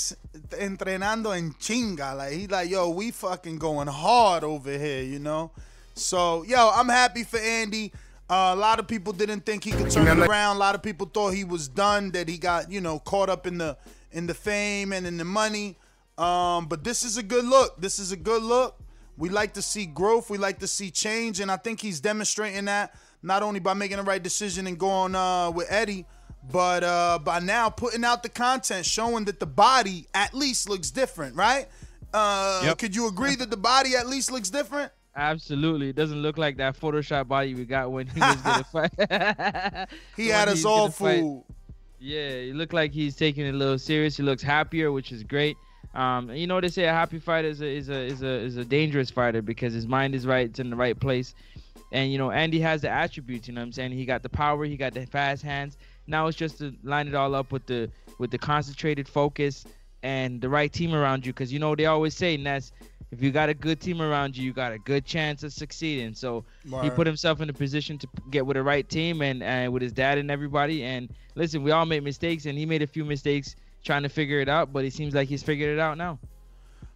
[0.52, 2.16] entrenando en chinga.
[2.16, 5.52] Like, he like, yo, we fucking going hard over here, you know?
[5.94, 7.92] So, yo, I'm happy for Andy.
[8.30, 10.56] Uh, a lot of people didn't think he could turn it around.
[10.56, 13.46] A lot of people thought he was done, that he got, you know, caught up
[13.46, 13.76] in the
[14.12, 15.78] in the fame and in the money.
[16.18, 17.80] Um, but this is a good look.
[17.82, 18.80] This is a good look.
[19.18, 20.30] We like to see growth.
[20.30, 23.98] We like to see change, and I think he's demonstrating that not only by making
[23.98, 26.06] the right decision and going uh, with Eddie,
[26.52, 30.92] but uh, by now putting out the content showing that the body at least looks
[30.92, 31.68] different, right?
[32.14, 32.78] Uh, Yep.
[32.80, 34.92] Could you agree that the body at least looks different?
[35.16, 39.90] Absolutely, it doesn't look like that Photoshop body we got when he was gonna fight.
[40.16, 41.46] He had us all fooled.
[42.00, 44.16] Yeah, he looked like he's taking it a little serious.
[44.16, 45.58] He looks happier, which is great.
[45.94, 48.58] Um, you know they say a happy fighter is a is a is a is
[48.58, 51.34] a dangerous fighter because his mind is right, it's in the right place.
[51.92, 53.48] And you know Andy has the attributes.
[53.48, 53.92] You know what I'm saying?
[53.92, 55.78] He got the power, he got the fast hands.
[56.10, 59.66] Now it's just to line it all up with the with the concentrated focus
[60.04, 61.34] and the right team around you.
[61.34, 62.72] Because you know they always say, Ness,
[63.12, 66.14] if you got a good team around you, you got a good chance of succeeding.
[66.14, 66.44] So
[66.82, 69.82] he put himself in a position to get with the right team and, and with
[69.82, 70.84] his dad and everybody.
[70.84, 74.42] And listen, we all make mistakes, and he made a few mistakes trying to figure
[74.42, 76.20] it out, but it seems like he's figured it out now.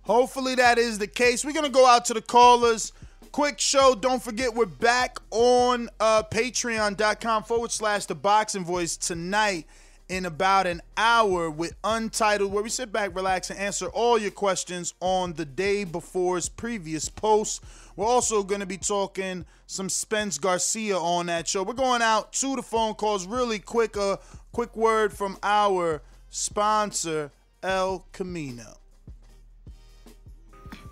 [0.02, 1.46] Hopefully that is the case.
[1.46, 2.92] We're gonna go out to the callers.
[3.32, 3.96] Quick show.
[3.96, 9.66] Don't forget we're back on uh, Patreon.com forward slash the Boxing Voice tonight
[10.10, 14.32] in about an hour with Untitled, where we sit back, relax, and answer all your
[14.32, 17.62] questions on the day before's previous posts.
[17.96, 21.64] We're also going to be talking some Spence Garcia on that show.
[21.64, 23.96] We're going out to the phone calls really quick.
[23.96, 24.20] A
[24.52, 27.32] quick word from our sponsor,
[27.64, 28.83] El Camino.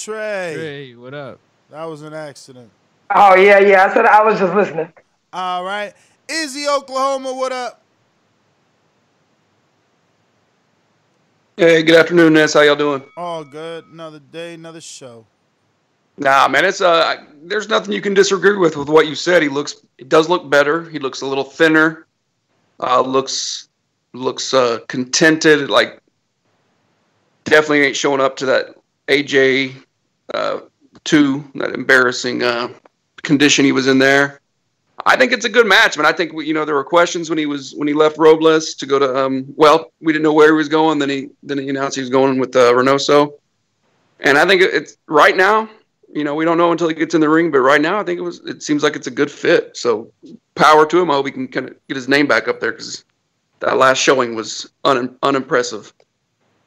[0.04, 0.54] Trey.
[0.56, 1.40] Trey, what up?
[1.70, 2.72] That was an accident.
[3.14, 3.86] Oh yeah, yeah.
[3.86, 4.92] I said I was just listening.
[5.32, 5.94] All right.
[6.28, 7.84] Izzy, Oklahoma, what up?
[11.56, 12.56] Hey, good afternoon, Ness.
[12.56, 13.04] How y'all doing?
[13.16, 13.86] All good.
[13.94, 15.24] Another day, another show.
[16.18, 19.44] Nah, man, it's uh, there's nothing you can disagree with with what you said.
[19.44, 20.90] He looks, he does look better.
[20.90, 22.08] He looks a little thinner.
[22.80, 23.70] Uh, looks,
[24.14, 25.70] looks uh, contented.
[25.70, 26.02] Like,
[27.44, 28.76] definitely ain't showing up to that
[29.08, 29.76] AJ
[30.34, 30.62] uh,
[31.04, 32.70] two, that embarrassing uh,
[33.24, 34.42] condition he was in there.
[35.06, 37.40] I think it's a good match, but I think you know there were questions when
[37.40, 39.46] he was when he left Robles to go to um.
[39.56, 41.00] Well, we didn't know where he was going.
[41.00, 43.34] Then he then he announced he was going with uh, Reynoso,
[44.20, 45.70] and I think it's right now.
[46.14, 48.04] You know, we don't know until he gets in the ring, but right now I
[48.04, 48.42] think it was.
[48.42, 49.76] It seems like it's a good fit.
[49.76, 50.12] So
[50.56, 51.10] power to him.
[51.10, 53.06] I hope he can kind of get his name back up there because
[53.60, 55.94] that last showing was un, unimpressive.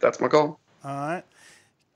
[0.01, 0.61] That's my call.
[0.85, 1.25] All right.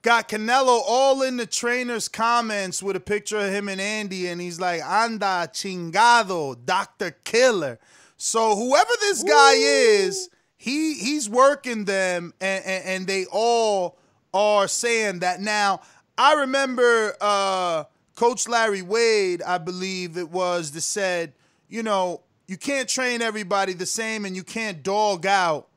[0.09, 4.41] Got Canelo all in the trainer's comments with a picture of him and Andy, and
[4.41, 7.11] he's like, Anda chingado, Dr.
[7.25, 7.79] Killer.
[8.17, 13.99] So whoever this guy is, he he's working them, and, and, and they all
[14.33, 15.43] are saying that.
[15.43, 15.83] Now,
[16.17, 17.85] I remember uh,
[18.17, 21.35] Coach Larry Wade, I believe it was, that said,
[21.69, 25.69] you know, you can't train everybody the same, and you can't dog out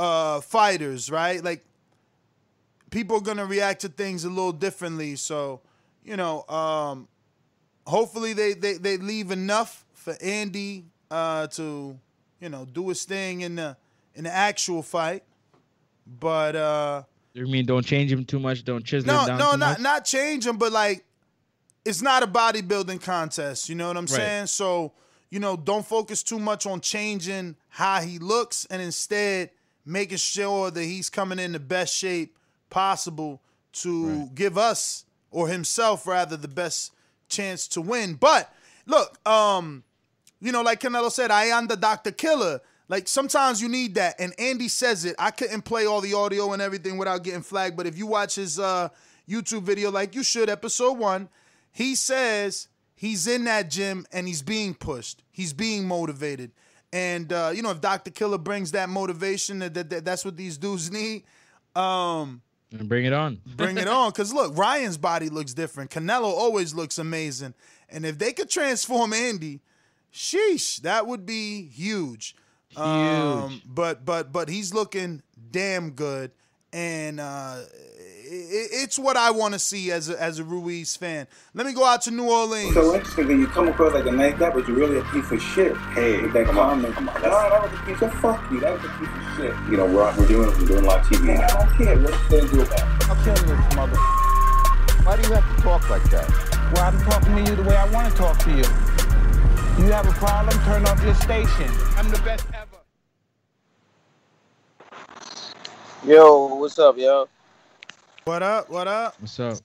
[0.00, 1.44] uh, fighters, right?
[1.44, 1.64] Like
[2.90, 5.16] people are gonna react to things a little differently.
[5.16, 5.60] So,
[6.04, 7.08] you know, um,
[7.86, 11.98] hopefully they, they, they leave enough for Andy uh, to,
[12.40, 13.76] you know, do his thing in the
[14.14, 15.22] in the actual fight.
[16.06, 17.02] But uh
[17.34, 18.64] You mean don't change him too much?
[18.64, 19.80] Don't chisel no, him down no, too not much?
[19.80, 21.04] not change him, but like
[21.84, 23.68] it's not a bodybuilding contest.
[23.68, 24.10] You know what I'm Right.
[24.16, 24.46] saying?
[24.46, 24.92] So
[25.30, 29.50] you know, don't focus too much on changing how he looks, and instead
[29.84, 32.37] making sure that he's coming in the best shape
[32.70, 36.92] possible to give us or himself rather the best
[37.28, 38.14] chance to win.
[38.14, 38.52] But
[38.86, 39.84] look, um,
[40.40, 42.10] you know, like Canelo said, I am the Dr.
[42.10, 42.60] Killer.
[42.88, 44.16] Like sometimes you need that.
[44.18, 45.14] And Andy says it.
[45.18, 47.76] I couldn't play all the audio and everything without getting flagged.
[47.76, 48.88] But if you watch his uh,
[49.28, 51.28] YouTube video, like you should, episode one,
[51.70, 55.22] he says he's in that gym and he's being pushed.
[55.30, 56.52] He's being motivated.
[56.92, 58.10] And uh, you know, if Dr.
[58.10, 61.24] Killer brings that motivation, that, that, that that's what these dudes need.
[61.76, 63.40] Um, And bring it on.
[63.56, 64.12] bring it on.
[64.12, 65.90] Cause look, Ryan's body looks different.
[65.90, 67.54] Canelo always looks amazing.
[67.88, 69.60] And if they could transform Andy,
[70.12, 72.36] sheesh, that would be huge.
[72.76, 76.32] Um, but but but he's looking damn good.
[76.72, 77.60] And uh
[78.30, 81.26] it's what I want to see as a, as a Ruiz fan.
[81.54, 82.74] Let me go out to New Orleans.
[82.74, 85.30] So interesting, that you come across like a nice guy, but you're really a piece
[85.30, 85.76] of shit.
[85.94, 86.94] Hey, with that comment.
[86.94, 88.60] Come on, no, that was a piece of fuck you.
[88.60, 89.70] That was a piece of shit.
[89.70, 91.38] You know, we're, we're doing we're doing live TV.
[91.38, 91.98] I don't care.
[91.98, 93.10] What you gonna do about it?
[93.10, 93.96] I'm telling this mother.
[95.04, 96.28] Why do you have to talk like that?
[96.74, 98.64] Well, I'm talking to you the way I want to talk to you.
[99.78, 100.58] You have a problem?
[100.64, 101.70] Turn off your station.
[101.96, 102.78] I'm the best ever.
[106.04, 107.28] Yo, what's up, yo?
[108.28, 108.68] What up?
[108.68, 109.14] What up?
[109.20, 109.56] What's up?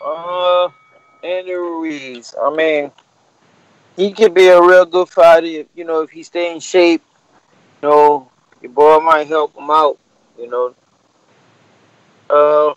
[0.00, 0.68] Uh,
[1.24, 2.36] Andy Ruiz.
[2.40, 2.92] I mean,
[3.96, 5.44] he could be a real good fighter.
[5.44, 7.02] If, you know, if he stay in shape.
[7.82, 8.30] You know,
[8.62, 9.98] your boy might help him out.
[10.38, 10.74] You know.
[12.30, 12.74] Uh,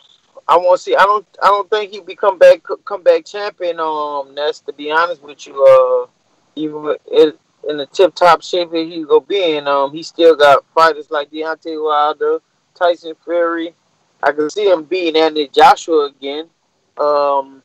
[0.48, 0.96] I want to see.
[0.96, 1.28] I don't.
[1.44, 3.80] I don't think he'd become back come back champion.
[3.80, 5.64] Um, that's to be honest with you.
[5.64, 6.10] Uh,
[6.56, 9.68] even with it, in the tip top shape that he's gonna be in.
[9.68, 12.40] Um, he still got fighters like Deontay Wilder,
[12.74, 13.76] Tyson Fury.
[14.22, 16.50] I can see him beating Anthony Joshua again.
[16.98, 17.62] Um,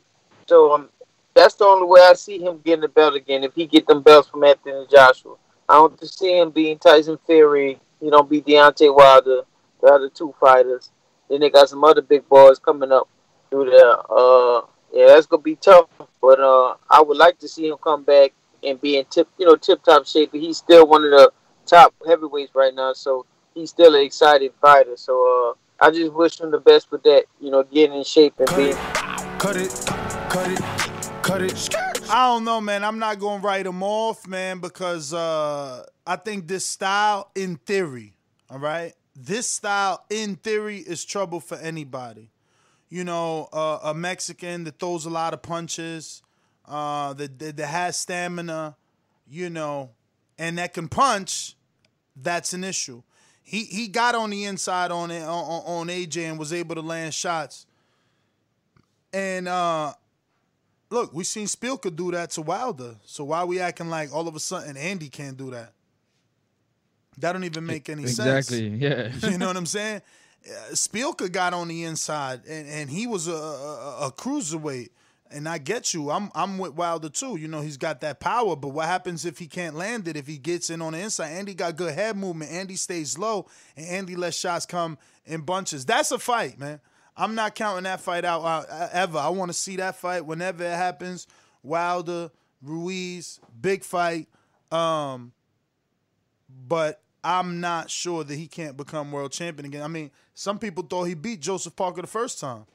[0.46, 0.88] so um,
[1.34, 3.44] that's the only way I see him getting the belt again.
[3.44, 5.36] If he get them belts from Anthony Joshua,
[5.68, 7.78] I don't see him beating Tyson Fury.
[8.00, 9.42] He don't beat Deontay Wilder,
[9.80, 10.90] the other two fighters.
[11.30, 13.08] Then they got some other big boys coming up
[13.48, 13.94] through there.
[14.10, 14.62] Uh,
[14.92, 15.86] yeah, that's gonna be tough.
[16.20, 19.46] But uh, I would like to see him come back and be in tip, you
[19.46, 20.32] know, tip top shape.
[20.32, 21.32] He's still one of the
[21.64, 24.96] top heavyweights right now, so he's still an exciting fighter.
[24.96, 28.34] So uh, I just wish him the best with that, you know, getting in shape
[28.38, 28.76] and being.
[29.40, 29.68] Cut it,
[30.30, 30.60] cut it,
[31.24, 31.74] cut it.
[32.08, 32.84] I don't know, man.
[32.84, 38.14] I'm not gonna write him off, man, because uh, I think this style, in theory,
[38.48, 42.30] all right, this style, in theory, is trouble for anybody.
[42.88, 46.22] You know, uh, a Mexican that throws a lot of punches,
[46.64, 48.76] uh, that, that that has stamina,
[49.28, 49.90] you know,
[50.38, 51.56] and that can punch.
[52.14, 53.02] That's an issue.
[53.42, 56.80] He he got on the inside on it on, on AJ and was able to
[56.80, 57.66] land shots.
[59.12, 59.92] And uh
[60.90, 62.96] look, we seen Szpilka do that to Wilder.
[63.04, 65.72] So why we acting like all of a sudden Andy can't do that?
[67.18, 68.50] That don't even make any sense.
[68.50, 68.68] Exactly.
[68.68, 69.12] Yeah.
[69.30, 70.02] You know what I'm saying?
[70.46, 74.90] uh, Szpilka got on the inside, and, and he was a, a, a cruiserweight.
[75.32, 76.10] And I get you.
[76.10, 77.36] I'm I'm with Wilder too.
[77.36, 80.16] You know he's got that power, but what happens if he can't land it?
[80.16, 82.50] If he gets in on the inside, Andy got good head movement.
[82.50, 85.84] Andy stays low, and Andy lets shots come in bunches.
[85.84, 86.80] That's a fight, man.
[87.16, 89.18] I'm not counting that fight out uh, ever.
[89.18, 91.26] I want to see that fight whenever it happens.
[91.62, 92.30] Wilder,
[92.62, 94.28] Ruiz, big fight.
[94.70, 95.32] Um,
[96.66, 99.82] but I'm not sure that he can't become world champion again.
[99.82, 102.66] I mean, some people thought he beat Joseph Parker the first time.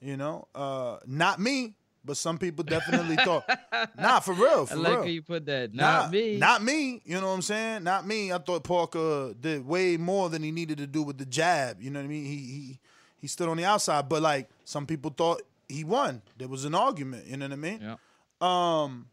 [0.00, 1.74] You know, uh, not me,
[2.06, 3.44] but some people definitely thought.
[3.98, 4.64] Nah, for real.
[4.66, 5.00] For I like real.
[5.02, 5.74] how you put that.
[5.74, 6.36] Not Nah, me.
[6.38, 7.02] Not me.
[7.04, 7.84] You know what I'm saying?
[7.84, 8.32] Not me.
[8.32, 11.82] I thought Parker did way more than he needed to do with the jab.
[11.82, 12.24] You know what I mean?
[12.24, 12.78] He he
[13.18, 16.22] he stood on the outside, but like some people thought he won.
[16.38, 17.26] There was an argument.
[17.26, 17.80] You know what I mean?
[17.82, 17.96] Yeah.
[18.40, 19.06] Um,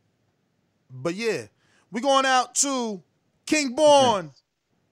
[0.91, 1.43] but yeah,
[1.91, 3.01] we going out to
[3.45, 4.31] King Born.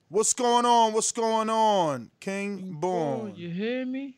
[0.09, 0.91] What's going on?
[0.93, 2.09] What's going on?
[2.19, 3.33] King Born.
[3.35, 4.17] You hear me?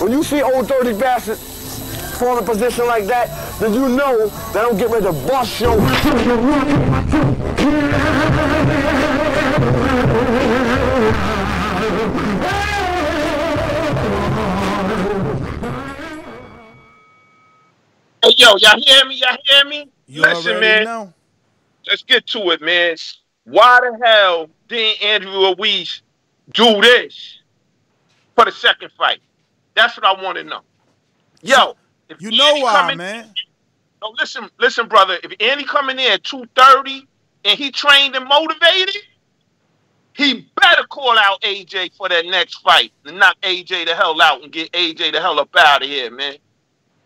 [0.00, 1.38] When you see old dirty bastard
[2.16, 3.28] fall in a position like that,
[3.60, 5.76] then you know that I'm getting ready to bust your.
[18.22, 19.14] Hey, yo, y'all hear me?
[19.14, 19.88] Y'all hear me?
[20.06, 20.84] You Listen, man.
[20.84, 21.12] know.
[21.86, 22.96] Let's get to it, man.
[23.44, 26.02] Why the hell didn't Andrew Ruiz
[26.52, 27.38] do this
[28.34, 29.20] for the second fight?
[29.76, 30.62] That's what I want to know.
[31.42, 31.76] Yo,
[32.08, 33.34] if You know Andy why, coming- man?
[34.02, 35.18] No, listen, listen, brother.
[35.22, 37.06] If Andy coming in at two thirty
[37.44, 38.96] and he trained and motivated,
[40.14, 44.42] he better call out AJ for that next fight and knock AJ the hell out
[44.42, 46.36] and get AJ the hell up out of here, man.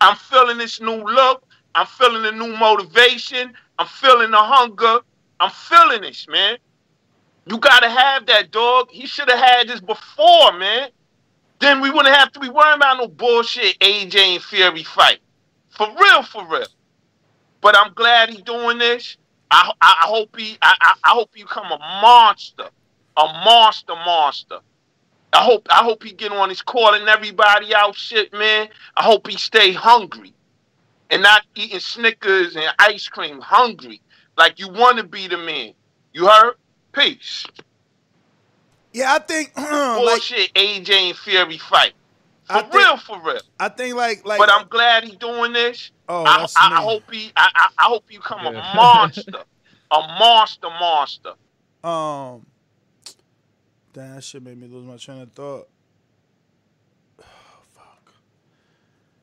[0.00, 1.44] I'm feeling this new look.
[1.74, 3.52] I'm feeling the new motivation.
[3.78, 5.00] I'm feeling the hunger.
[5.38, 6.58] I'm feeling this, man.
[7.46, 8.90] You gotta have that, dog.
[8.90, 10.90] He should have had this before, man.
[11.60, 15.20] Then we wouldn't have to be worrying about no bullshit AJ and Fury fight.
[15.68, 16.66] For real, for real.
[17.60, 19.16] But I'm glad he's doing this.
[19.50, 22.68] I, I, I hope he I, I, I hope he become a monster.
[23.16, 24.58] A monster monster.
[25.32, 28.68] I hope I hope he get on his calling everybody out shit, man.
[28.96, 30.32] I hope he stay hungry
[31.10, 34.00] and not eating Snickers and ice cream hungry.
[34.38, 35.74] Like you want to be the man.
[36.12, 36.54] You heard?
[36.92, 37.46] Peace.
[38.92, 41.92] Yeah, I think like Bullshit AJ and Fury fight.
[42.44, 43.40] For I think- real, for real.
[43.58, 45.90] I think like like but I'm glad he's doing this.
[46.08, 46.72] Oh, I, that's I.
[46.78, 49.44] I hope he I, I, I hope you become a monster.
[49.92, 51.32] a monster monster.
[51.84, 52.46] um
[53.92, 55.68] Damn, that shit made me lose my train of thought.
[57.18, 58.12] Fuck.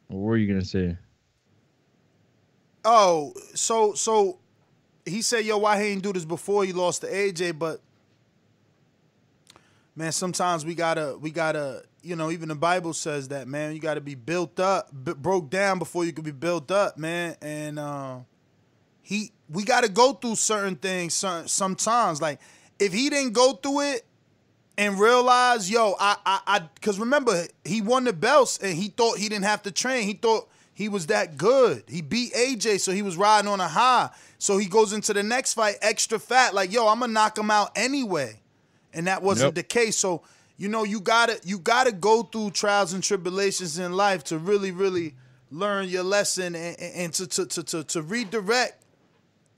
[0.08, 0.98] What were you gonna say?
[2.86, 4.40] Oh, so so
[5.06, 7.82] he said, "Yo, why he ain't do this before he lost to AJ?" But
[9.98, 13.80] man, sometimes we gotta we gotta you know even the Bible says that man, you
[13.80, 17.36] gotta be built up, b- broke down before you can be built up, man.
[17.42, 18.20] And uh,
[19.02, 22.22] he we gotta go through certain things certain, sometimes.
[22.22, 22.40] Like
[22.80, 24.06] if he didn't go through it
[24.78, 29.18] and realize, yo, I, I, I, because remember, he won the belts and he thought
[29.18, 30.04] he didn't have to train.
[30.04, 31.84] He thought he was that good.
[31.88, 34.12] He beat AJ, so he was riding on a high.
[34.38, 37.50] So he goes into the next fight extra fat, like, yo, I'm gonna knock him
[37.50, 38.40] out anyway.
[38.98, 39.56] And that wasn't Yep.
[39.56, 39.96] the case.
[39.98, 40.24] So,
[40.58, 44.72] you know, you gotta you gotta go through trials and tribulations in life to really,
[44.72, 45.14] really
[45.52, 48.84] learn your lesson and, and and to, to, to, to, to redirect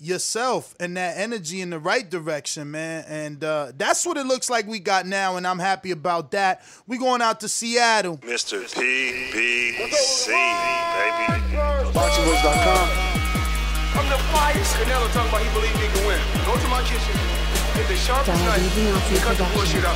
[0.02, 3.04] yourself and that energy in the right direction, man.
[3.08, 6.62] And uh, that's what it looks like we got now, and I'm happy about that.
[6.88, 8.17] We going out to Seattle.
[8.19, 8.63] Mr.
[8.63, 11.39] PBC baby.
[11.91, 12.89] BoxingWords.com.
[13.99, 14.75] I'm the finest.
[14.75, 16.19] Canelo talking about he believe he can win.
[16.45, 17.15] Go to my kitchen.
[17.79, 18.77] Get the sharpest knife.
[18.77, 19.95] and Cut the bullshit out.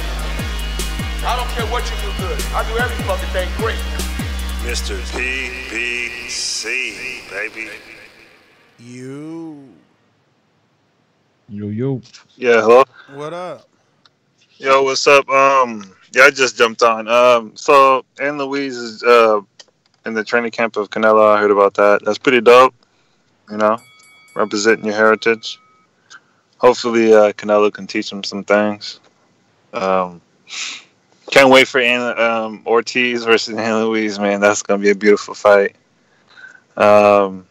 [1.25, 2.39] I don't care what you do good.
[2.53, 3.75] I do every fucking thing great.
[4.63, 4.95] Mr.
[5.11, 6.63] PBC,
[7.29, 7.71] baby.
[8.79, 9.67] You.
[11.49, 12.01] Yo yo.
[12.37, 12.85] Yeah, hello.
[13.15, 13.67] What up?
[14.59, 15.27] Yo, what's up?
[15.27, 17.09] Um, yeah, I just jumped on.
[17.09, 19.41] Um, so Andy Ruiz is uh
[20.05, 21.35] in the training camp of Canelo.
[21.35, 22.05] I heard about that.
[22.05, 22.73] That's pretty dope.
[23.51, 23.77] You know,
[24.37, 25.59] representing your heritage.
[26.63, 29.01] Hopefully, uh, Canelo can teach him some things.
[29.73, 30.21] Um,
[31.29, 34.39] can't wait for Ann, um, Ortiz versus Andy Ruiz, man.
[34.39, 35.75] That's gonna be a beautiful fight.
[36.77, 37.45] Um,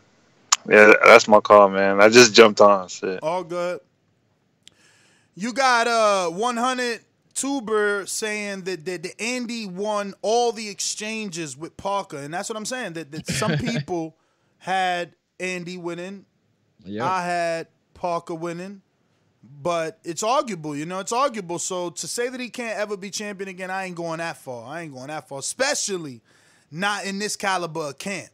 [0.66, 2.00] yeah, that's my call, man.
[2.00, 2.88] I just jumped on.
[2.88, 3.20] Shit.
[3.22, 3.80] All good.
[5.34, 7.00] You got uh 100
[7.34, 12.56] Tuber saying that, that, that Andy won all the exchanges with Parker, and that's what
[12.56, 12.94] I'm saying.
[12.94, 14.16] That, that some people
[14.56, 16.24] had Andy winning.
[16.86, 17.06] Yep.
[17.06, 18.80] I had Parker winning.
[19.42, 20.76] But it's arguable.
[20.76, 21.58] You know, it's arguable.
[21.58, 24.66] So to say that he can't ever be champion again, I ain't going that far.
[24.66, 26.20] I ain't going that far, especially
[26.70, 28.28] not in this caliber of camp.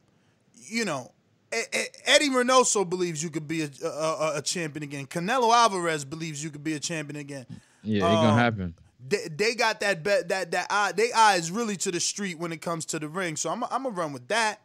[0.54, 1.12] You know,
[1.50, 5.06] Eddie Reynoso believes you could be a, a, a- champion again.
[5.06, 7.46] Canelo Alvarez believes you could be a champion again.
[7.82, 8.74] Yeah, it gonna Um, happen.
[9.08, 12.52] They, they got that bet that that eye they eyes really to the street when
[12.52, 13.36] it comes to the ring.
[13.36, 14.60] So I'm I'm gonna run with that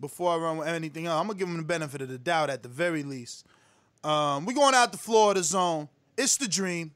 [0.00, 1.18] before I run with anything else.
[1.20, 3.46] I'm gonna give them the benefit of the doubt at the very least.
[4.04, 5.88] Um, we going out the Florida zone.
[6.16, 6.92] It's the dream.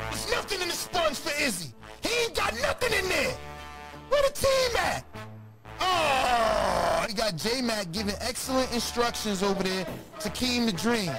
[0.00, 1.74] There's nothing in the sponge for Izzy.
[2.02, 3.36] He ain't got nothing in there.
[4.08, 5.04] Where the team at?
[5.80, 9.84] Oh, he got J Mac giving excellent instructions over there
[10.20, 11.12] to Keem the Dream.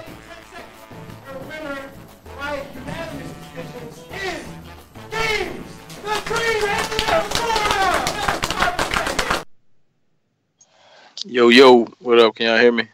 [11.27, 12.35] Yo, yo, what up?
[12.35, 12.87] Can y'all hear me?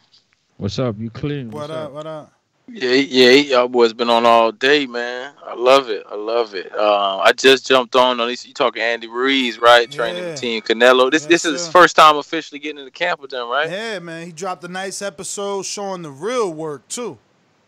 [0.56, 0.96] What's up?
[0.98, 1.52] You clean?
[1.52, 1.92] What up?
[1.92, 2.32] What up?
[2.70, 5.34] Yeah, yeah, y'all boys been on all day, man.
[5.46, 6.06] I love it.
[6.10, 6.72] I love it.
[6.74, 8.22] Uh, I just jumped on.
[8.22, 9.92] At least you talking Andy Ruiz, right?
[9.92, 11.12] Training the team Canelo.
[11.12, 13.70] This this is his first time officially getting into camp with them, right?
[13.70, 14.26] Yeah, man.
[14.26, 17.18] He dropped a nice episode showing the real work too.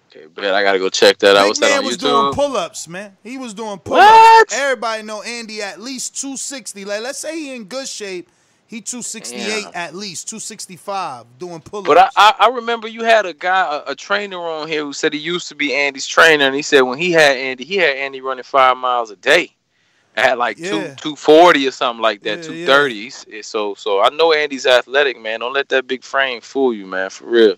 [0.09, 1.41] Okay, bet I gotta go check that out.
[1.41, 3.17] Big What's that man on was doing pull-ups, man.
[3.21, 4.05] He was doing pull-ups.
[4.05, 4.53] What?
[4.53, 6.85] Everybody know Andy at least 260.
[6.85, 8.29] Like, let's say he in good shape.
[8.73, 9.71] He 268 Damn.
[9.75, 11.87] at least, 265 doing pull-ups.
[11.87, 15.13] But I, I, remember you had a guy, a, a trainer on here who said
[15.13, 17.95] he used to be Andy's trainer, and he said when he had Andy, he had
[17.97, 19.53] Andy running five miles a day,
[20.15, 22.65] at like two two forty or something like that, Yeah, two yeah.
[23.43, 25.41] So so I know Andy's athletic, man.
[25.41, 27.55] Don't let that big frame fool you, man, for real.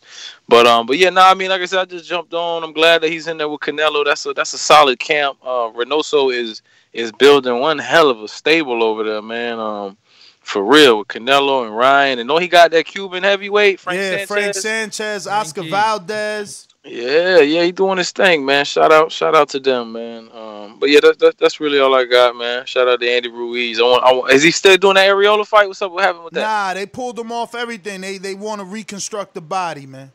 [0.50, 2.62] But um, but yeah, no, I mean, like I said, I just jumped on.
[2.62, 4.04] I'm glad that he's in there with Canelo.
[4.04, 5.38] That's a that's a solid camp.
[5.42, 6.62] Uh, Reynoso is
[6.92, 9.60] is building one hell of a stable over there, man.
[9.60, 9.98] Um.
[10.46, 14.10] For real, with Canelo and Ryan, and know he got that Cuban heavyweight, Frank yeah,
[14.12, 14.28] Sanchez.
[14.28, 16.68] Frank Sanchez, Oscar Valdez.
[16.84, 18.64] Yeah, yeah, he doing his thing, man.
[18.64, 20.30] Shout out, shout out to them, man.
[20.32, 22.64] Um, but yeah, that, that, that's really all I got, man.
[22.68, 23.80] Shout out to Andy Ruiz.
[23.80, 25.68] I want, I want, is he still doing that Arreola fight?
[25.68, 25.92] What's up?
[25.92, 26.42] What happened with that?
[26.42, 28.02] Nah, they pulled him off everything.
[28.02, 30.12] They they want to reconstruct the body, man.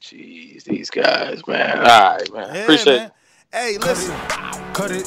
[0.00, 1.78] Jeez, these guys, man.
[1.78, 2.54] All right, man.
[2.54, 3.12] Yeah, Appreciate man.
[3.52, 4.16] Hey, listen.
[4.72, 5.04] Cut it,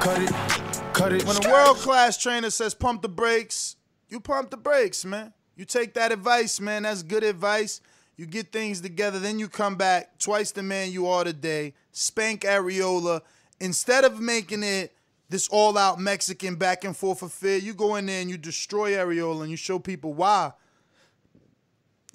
[0.00, 0.65] cut it, cut it.
[0.98, 3.76] When a world class trainer says pump the brakes,
[4.08, 5.34] you pump the brakes, man.
[5.54, 6.84] You take that advice, man.
[6.84, 7.82] That's good advice.
[8.16, 11.74] You get things together, then you come back twice the man you are today.
[11.92, 13.20] Spank Arreola.
[13.60, 14.94] Instead of making it
[15.28, 18.92] this all out Mexican back and forth affair, you go in there and you destroy
[18.92, 20.52] Arreola and you show people why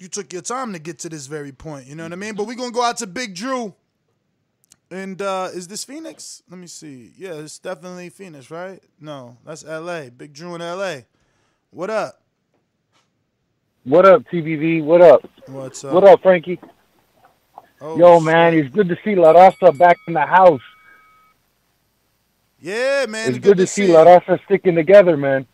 [0.00, 1.86] you took your time to get to this very point.
[1.86, 2.34] You know what I mean?
[2.34, 3.74] But we're gonna go out to Big Drew.
[4.92, 6.42] And uh is this Phoenix?
[6.50, 7.12] Let me see.
[7.16, 8.78] Yeah, it's definitely Phoenix, right?
[9.00, 10.10] No, that's LA.
[10.10, 10.96] Big Drew in LA.
[11.70, 12.20] What up?
[13.84, 14.84] What up, TBV?
[14.84, 15.22] What up?
[15.46, 15.94] What's up?
[15.94, 16.60] What up, Frankie?
[17.80, 20.60] Oh, Yo, man, it's good to see La Raza back in the house.
[22.60, 23.30] Yeah, man.
[23.30, 25.46] it's good, to see La Raza sticking together, man.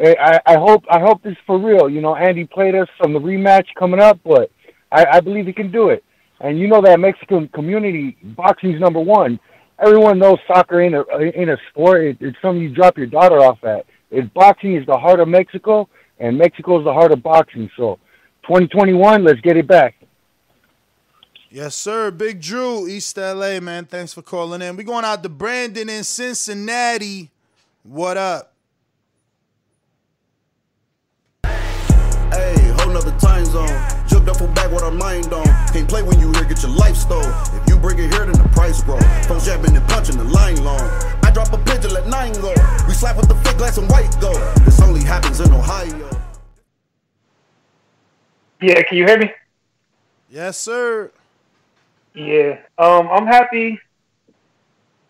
[0.00, 1.90] I, I hope I hope this is for real.
[1.90, 4.52] You know, Andy played us from the rematch coming up, but
[4.92, 6.04] I, I believe he can do it.
[6.40, 9.38] And you know that Mexican community, boxing's number one.
[9.78, 12.04] Everyone knows soccer ain't a ain't a sport.
[12.04, 13.86] It, it's something you drop your daughter off at.
[14.10, 15.88] It, boxing is the heart of Mexico,
[16.18, 17.70] and Mexico is the heart of boxing.
[17.76, 17.98] So,
[18.42, 19.94] 2021, let's get it back.
[21.50, 22.10] Yes, sir.
[22.10, 23.84] Big Drew, East LA, man.
[23.84, 24.76] Thanks for calling in.
[24.76, 27.30] We going out to Brandon in Cincinnati.
[27.82, 28.52] What up?
[31.44, 33.89] Hey, whole nother time zone.
[34.20, 35.46] Jumped up full back with our mind on.
[35.72, 37.22] Can't play when you here, get your life stole.
[37.24, 38.98] If you bring it here, then the price grow.
[39.24, 40.82] Phone jabbing and punching the line long.
[41.22, 42.52] I drop a pigeon, let nine go.
[42.86, 44.34] We slap with the fake glass and white go.
[44.66, 46.10] This only happens in Ohio.
[48.60, 49.32] Yeah, can you hear me?
[50.28, 51.10] Yes, sir.
[52.12, 52.58] Yeah.
[52.76, 53.80] Um, I'm happy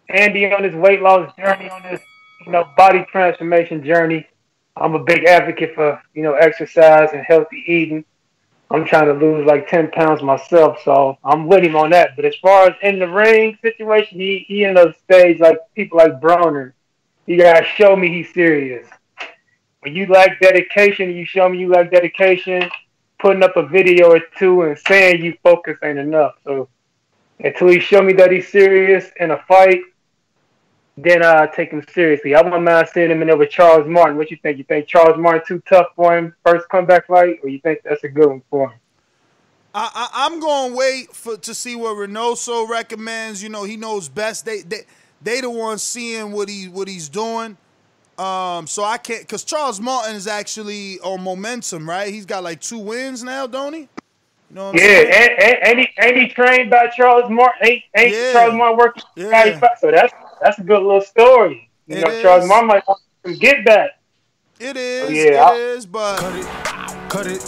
[0.09, 2.01] Andy on his weight loss journey, on this,
[2.47, 4.29] you know, body transformation journey.
[4.77, 8.05] I'm a big advocate for, you know, exercise and healthy eating.
[8.71, 12.15] I'm trying to lose like 10 pounds myself, so I'm with him on that.
[12.15, 15.99] But as far as in the ring situation, he, he in a stage like people
[15.99, 16.73] like Broner.
[17.27, 18.87] You gotta show me he's serious.
[19.81, 22.71] When you lack dedication, you show me you lack dedication,
[23.19, 26.35] putting up a video or two and saying you focus ain't enough.
[26.45, 26.69] So
[27.41, 29.81] until he show me that he's serious in a fight,
[31.03, 32.35] then I take him seriously.
[32.35, 34.17] I wouldn't mind seeing him in there with Charles Martin.
[34.17, 34.59] What you think?
[34.59, 38.05] You think Charles Martin too tough for him first comeback fight, or you think that's
[38.05, 38.79] a good one for him?
[39.75, 43.43] I, I I'm going to wait for to see what Reynoso recommends.
[43.43, 44.45] You know, he knows best.
[44.45, 44.81] They they
[45.23, 47.57] they the ones seeing what he what he's doing.
[48.19, 52.13] Um, so I can't because Charles Martin is actually on momentum, right?
[52.13, 53.81] He's got like two wins now, don't he?
[53.81, 53.89] You
[54.51, 57.69] know Yeah, and, and, and, he, and he trained by Charles Martin.
[57.69, 58.33] Ain't, ain't Yeah.
[58.33, 59.03] Charles Martin working?
[59.17, 59.75] Yeah.
[59.81, 61.71] So that's that's a good little story.
[61.87, 62.49] You It know, Charles is.
[62.49, 63.91] Martin might want some get back.
[64.59, 65.11] It is.
[65.11, 67.41] yeah, it I- is, but cut it, cut it,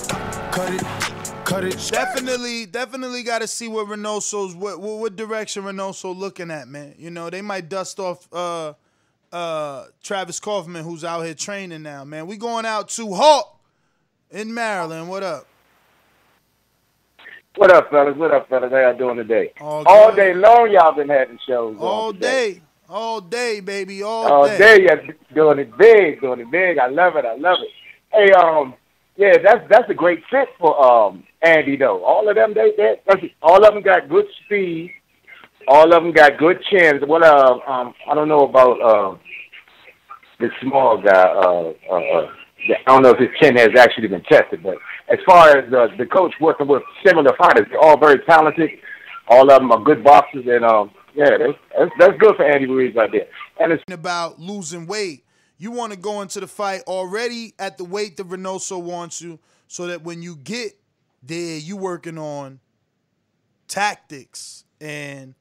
[1.45, 1.90] cut it.
[1.90, 6.95] definitely, definitely got to see what Reynoso's what, what what direction Reynoso looking at, man.
[6.99, 8.72] You know, they might dust off uh
[9.32, 12.26] uh Travis Kauffman, who's out here training now, man.
[12.26, 13.59] We going out to Hawk
[14.30, 15.09] in Maryland.
[15.09, 15.47] What up?
[17.57, 18.16] What up, fellas?
[18.16, 18.70] What up, fellas?
[18.72, 19.53] How y'all doing today?
[19.61, 21.76] All All day long, y'all been having shows.
[21.76, 22.62] on All today.
[22.93, 24.59] All day, baby, all, All day.
[24.59, 26.78] day, y'all doing it big, doing it big.
[26.78, 27.24] I love it.
[27.24, 27.70] I love it.
[28.12, 28.74] Hey, um,
[29.16, 32.05] yeah, that's that's a great fit for um Andy though.
[32.05, 34.93] All of them, they, they that's, all of them got good speed.
[35.68, 37.03] All of them got good chins.
[37.07, 39.16] What uh, um, I don't know about uh,
[40.38, 41.11] the small guy.
[41.12, 42.26] Uh, uh, uh,
[42.68, 44.76] I don't know if his chin has actually been tested, but
[45.11, 48.70] as far as uh, the coach working with similar fighters, they're all very talented.
[49.28, 52.67] All of them are good boxers, and um, yeah, that's, that's that's good for Andy
[52.67, 53.27] Ruiz right there.
[53.61, 55.25] And it's about losing weight.
[55.59, 59.39] You want to go into the fight already at the weight that Reynoso wants you,
[59.69, 60.73] so that when you get
[61.23, 62.61] there, you working on
[63.69, 65.35] tactics and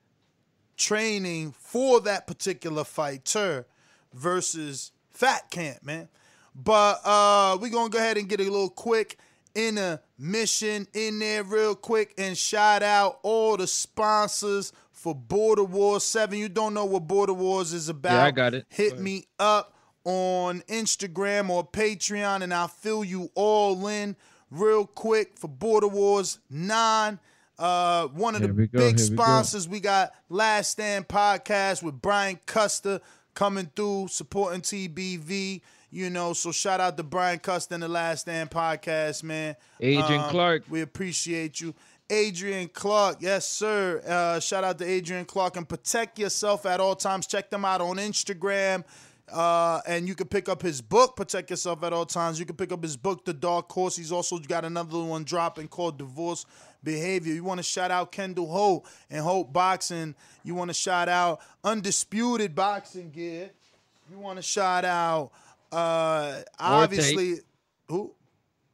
[0.78, 3.66] training for that particular fighter
[4.14, 6.08] versus fat camp, man.
[6.56, 9.18] But uh we're gonna go ahead and get a little quick
[9.54, 16.38] intermission in there real quick and shout out all the sponsors for Border Wars 7.
[16.38, 18.14] You don't know what Border Wars is about.
[18.14, 18.66] Yeah, I got it.
[18.70, 19.74] Hit me up
[20.04, 24.16] on Instagram or Patreon and I'll fill you all in
[24.50, 27.20] real quick for Border Wars 9.
[27.58, 28.98] Uh, one of Here the big here we go.
[29.04, 33.02] sponsors we got Last Stand Podcast with Brian Custer
[33.36, 35.62] coming through supporting TBV.
[35.94, 39.58] You know, so shout out to Brian Custer and the Last Stand Podcast, man.
[39.82, 40.64] Adrian Um, Clark.
[40.70, 41.76] We appreciate you.
[42.12, 44.02] Adrian Clark, yes, sir.
[44.06, 47.26] Uh, shout out to Adrian Clark and protect yourself at all times.
[47.26, 48.84] Check them out on Instagram.
[49.32, 52.38] Uh, and you can pick up his book, Protect Yourself at All Times.
[52.38, 53.96] You can pick up his book, The Dark Horse.
[53.96, 56.46] He's also got another one dropping called Divorce
[56.84, 57.34] Behavior.
[57.34, 60.16] You want to shout out Kendall Hope and Hope Boxing.
[60.44, 63.52] You want to shout out Undisputed Boxing Gear.
[64.12, 65.32] You want to shout out,
[65.72, 67.36] uh, obviously,
[67.88, 68.14] who?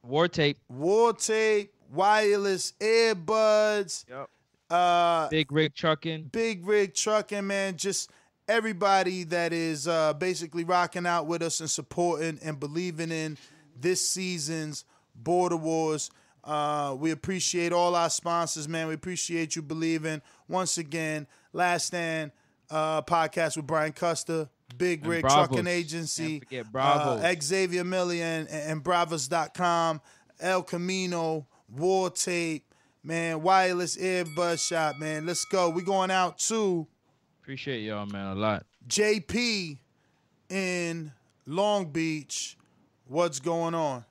[0.01, 0.57] War tape.
[0.69, 4.05] War tape, wireless earbuds.
[4.09, 4.29] Yep.
[4.69, 6.23] Uh, Big rig trucking.
[6.31, 7.77] Big Rig Trucking, man.
[7.77, 8.11] Just
[8.49, 13.37] everybody that is uh, basically rocking out with us and supporting and believing in
[13.79, 14.83] this season's
[15.15, 16.11] Border Wars.
[16.43, 18.87] Uh, we appreciate all our sponsors, man.
[18.87, 20.21] We appreciate you believing.
[20.47, 22.31] Once again, Last Stand
[22.69, 27.23] uh, podcast with Brian Custer, Big Rig Trucking Agency, Can't forget Bravos.
[27.23, 30.01] uh, Xavier Million and, and Bravos.com,
[30.39, 32.63] El Camino, War Tape,
[33.03, 35.25] man, Wireless Earbud Shop, man.
[35.25, 35.69] Let's go.
[35.69, 36.87] we going out to
[37.47, 38.65] Appreciate y'all, man, a lot.
[38.89, 39.77] JP
[40.49, 41.13] in
[41.45, 42.57] Long Beach.
[43.07, 44.03] What's going on?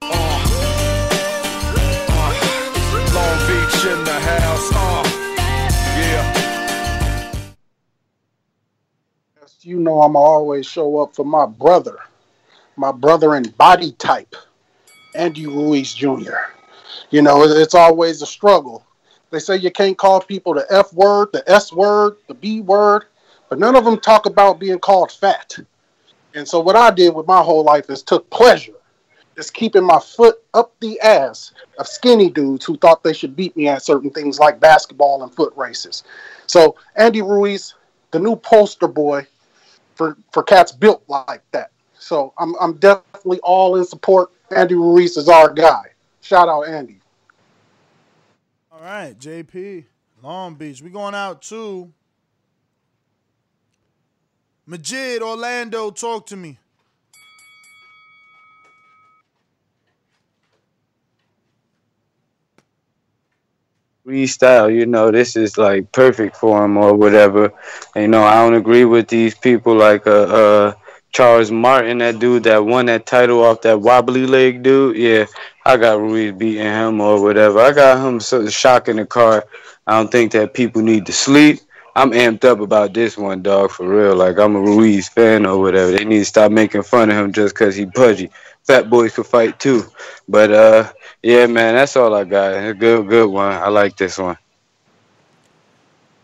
[0.00, 0.10] Long
[3.46, 4.72] Beach in the house.
[4.72, 5.04] Uh,
[5.98, 7.52] yeah.
[9.60, 11.98] You know I'm always show up for my brother,
[12.76, 14.34] my brother in body type,
[15.18, 16.52] Andy Ruiz Jr.
[17.10, 18.86] You know, it's always a struggle.
[19.30, 23.04] They say you can't call people the F word, the S word, the B word,
[23.50, 25.58] but none of them talk about being called fat.
[26.34, 28.72] And so what I did with my whole life is took pleasure
[29.38, 33.56] just keeping my foot up the ass of skinny dudes who thought they should beat
[33.56, 36.02] me at certain things like basketball and foot races.
[36.48, 37.74] So Andy Ruiz,
[38.10, 39.28] the new poster boy
[39.94, 41.70] for for cats built like that.
[42.00, 44.32] So I'm I'm definitely all in support.
[44.54, 45.82] Andy Ruiz is our guy.
[46.20, 47.00] Shout out Andy.
[48.72, 49.84] All right, JP,
[50.22, 50.82] Long Beach.
[50.82, 51.92] We going out to
[54.66, 55.90] Majid, Orlando.
[55.90, 56.58] Talk to me.
[64.08, 67.52] freestyle, you know, this is like perfect for him or whatever.
[67.94, 70.72] And, you know, I don't agree with these people like uh, uh
[71.18, 74.96] Charles Martin, that dude that won that title off that wobbly leg dude.
[74.96, 75.26] Yeah,
[75.66, 77.58] I got Ruiz beating him or whatever.
[77.58, 79.44] I got him so shocking the car.
[79.88, 81.58] I don't think that people need to sleep.
[81.96, 84.14] I'm amped up about this one, dog, for real.
[84.14, 85.90] Like I'm a Ruiz fan or whatever.
[85.90, 88.30] They need to stop making fun of him just cause he pudgy.
[88.62, 89.82] Fat boys could fight too.
[90.28, 92.64] But uh yeah, man, that's all I got.
[92.64, 93.54] A good good one.
[93.54, 94.38] I like this one.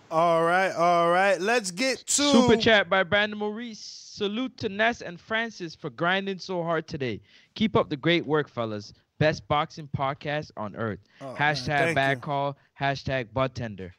[0.09, 1.41] All right, all right.
[1.41, 4.04] Let's get to Super chat by Brandon Maurice.
[4.17, 7.21] Salute to Ness and Francis for grinding so hard today.
[7.57, 8.93] Keep up the great work, fellas.
[9.19, 11.01] Best boxing podcast on earth.
[11.21, 12.23] Oh, hashtag thank bad you.
[12.23, 12.57] call.
[12.81, 13.93] Hashtag butt tender.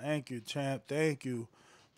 [0.00, 0.84] Thank you, champ.
[0.88, 1.48] Thank you.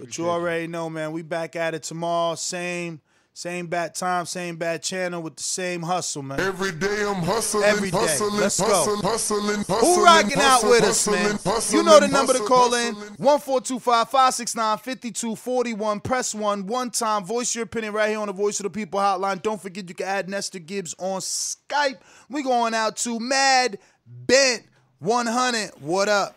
[0.00, 1.12] But you already know, man.
[1.12, 2.34] We back at it tomorrow.
[2.34, 3.00] Same,
[3.40, 6.38] same bad time, same bad channel with the same hustle, man.
[6.38, 7.96] Every day I'm hustling, Every day.
[7.96, 9.08] hustling, Let's hustling, go.
[9.08, 11.16] hustling, Who hustling, rocking out hustling, with us, man?
[11.22, 13.16] hustling, hustling, You know the number to hustling, call in.
[13.16, 16.04] 1425-569-5241.
[16.04, 16.66] Press one.
[16.66, 17.24] One time.
[17.24, 19.40] Voice your opinion right here on the Voice of the People hotline.
[19.40, 21.96] Don't forget you can add Nestor Gibbs on Skype.
[22.28, 24.64] We going out to Mad Bent
[24.98, 25.70] 100.
[25.80, 26.36] What up?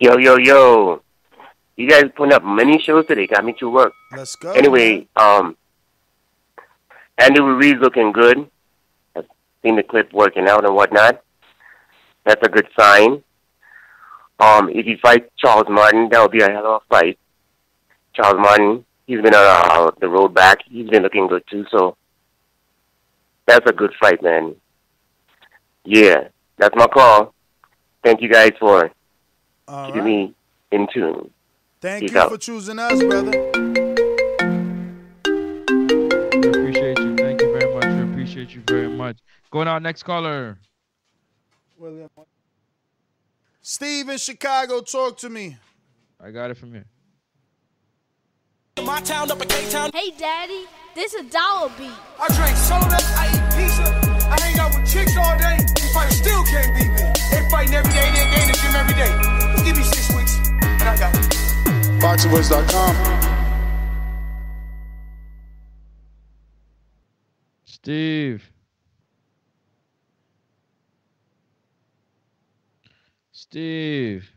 [0.00, 1.00] Yo, yo, yo.
[1.80, 3.26] You guys putting up many shows today.
[3.26, 3.94] Got me to work.
[4.14, 4.52] Let's go.
[4.52, 5.56] Anyway, um,
[7.16, 8.50] Andy Ruiz looking good.
[9.16, 9.24] I've
[9.62, 11.22] seen the clip working out and whatnot.
[12.26, 13.24] That's a good sign.
[14.38, 17.18] Um, if he fights Charles Martin, that would be a hell of a fight.
[18.12, 20.58] Charles Martin, he's been on uh, the road back.
[20.66, 21.64] He's been looking good too.
[21.70, 21.96] So
[23.46, 24.54] that's a good fight, man.
[25.86, 26.28] Yeah,
[26.58, 27.32] that's my call.
[28.04, 28.90] Thank you guys for
[29.66, 30.06] All keeping right.
[30.06, 30.34] me
[30.72, 31.30] in tune.
[31.80, 32.30] Thank Peace you out.
[32.30, 33.30] for choosing us, brother.
[33.30, 33.38] We
[36.48, 37.16] appreciate you.
[37.16, 37.86] Thank you very much.
[37.86, 39.16] We appreciate you very much.
[39.50, 40.58] Going out next caller.
[41.78, 42.10] William.
[43.62, 45.56] Steve in Chicago, talk to me.
[46.22, 46.84] I got it from here.
[48.84, 49.90] My town up in K-Town.
[49.94, 51.90] Hey, Daddy, this is Dollar Beat.
[52.18, 53.84] I drink soda, I eat pizza,
[54.28, 55.56] I hang out with chicks all day.
[55.76, 57.12] These fighters still can't beat me.
[57.30, 59.12] They fighting every day, they they in the gym every day.
[59.52, 59.99] Just give me six
[62.00, 62.96] BoxingWiz.com.
[67.66, 68.50] Steve.
[73.32, 74.30] Steve.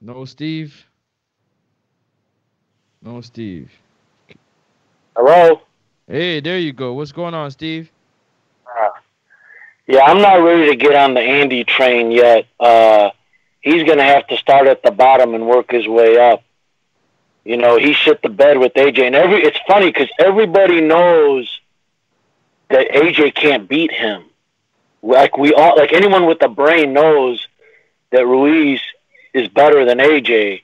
[0.00, 0.86] No, Steve.
[3.02, 3.70] No, Steve.
[5.16, 5.60] Hello?
[6.08, 6.94] Hey, there you go.
[6.94, 7.90] What's going on, Steve?
[8.66, 8.88] Uh,
[9.86, 12.46] yeah, I'm not ready to get on the Andy train yet.
[12.58, 13.10] Uh,
[13.62, 16.42] he's going to have to start at the bottom and work his way up.
[17.44, 21.60] You know, he shit the bed with AJ, and every it's funny because everybody knows
[22.70, 24.24] that AJ can't beat him.
[25.02, 27.44] Like we all, like anyone with a brain knows
[28.12, 28.80] that Ruiz
[29.34, 30.62] is better than AJ,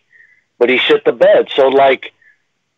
[0.58, 1.48] but he shit the bed.
[1.56, 2.12] So like,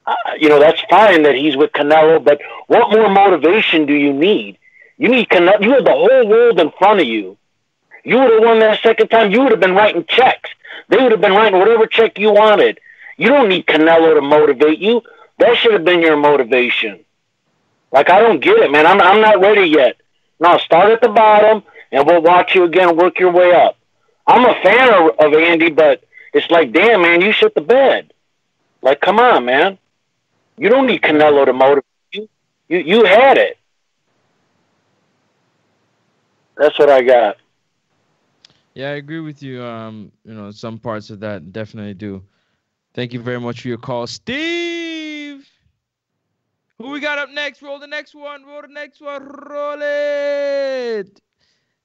[0.07, 4.15] uh, you know, that's fine that he's with Canelo, but what more motivation do you
[4.15, 4.57] need?
[4.97, 5.63] You need Canelo.
[5.63, 7.37] You have the whole world in front of you.
[8.05, 9.31] You would have won that second time.
[9.31, 10.51] You would have been writing checks.
[10.89, 12.81] They would have been writing whatever check you wanted.
[13.17, 15.03] You don't need Canelo to motivate you.
[15.39, 17.05] That should have been your motivation.
[17.93, 18.87] Like I don't get it, man.
[18.87, 19.97] I'm I'm not ready yet.
[20.39, 23.77] No, start at the bottom, and we'll watch you again work your way up.
[24.27, 28.13] I'm a fan of, of Andy, but it's like, damn, man, you shit the bed.
[28.81, 29.79] Like, come on, man.
[30.57, 32.29] You don't need Canelo to motivate you.
[32.69, 33.59] You you had it.
[36.57, 37.37] That's what I got.
[38.75, 39.63] Yeah, I agree with you.
[39.63, 42.23] Um, you know, some parts of that definitely do.
[42.95, 45.49] Thank you very much for your call, Steve.
[46.79, 47.63] Who we got up next?
[47.63, 48.45] Roll the next one.
[48.45, 49.23] Roll the next one.
[49.27, 51.21] Roll it.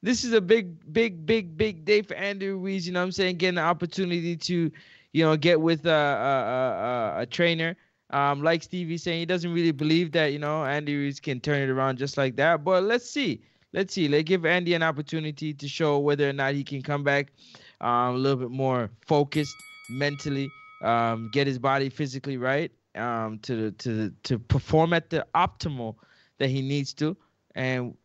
[0.01, 2.87] This is a big, big, big, big day for Andrew Ruiz.
[2.87, 3.37] You know I'm saying?
[3.37, 4.71] Getting the opportunity to,
[5.11, 7.75] you know, get with a, a, a, a trainer.
[8.11, 11.61] Um, like Stevie saying, he doesn't really believe that, you know, Andy Ruiz can turn
[11.61, 12.63] it around just like that.
[12.63, 13.41] But let's see.
[13.75, 14.07] Let's see.
[14.07, 17.33] Let's give Andy an opportunity to show whether or not he can come back
[17.81, 19.53] um, a little bit more focused
[19.89, 20.49] mentally,
[20.81, 25.95] um, get his body physically right, um, to to to perform at the optimal
[26.37, 27.17] that he needs to.
[27.55, 27.97] And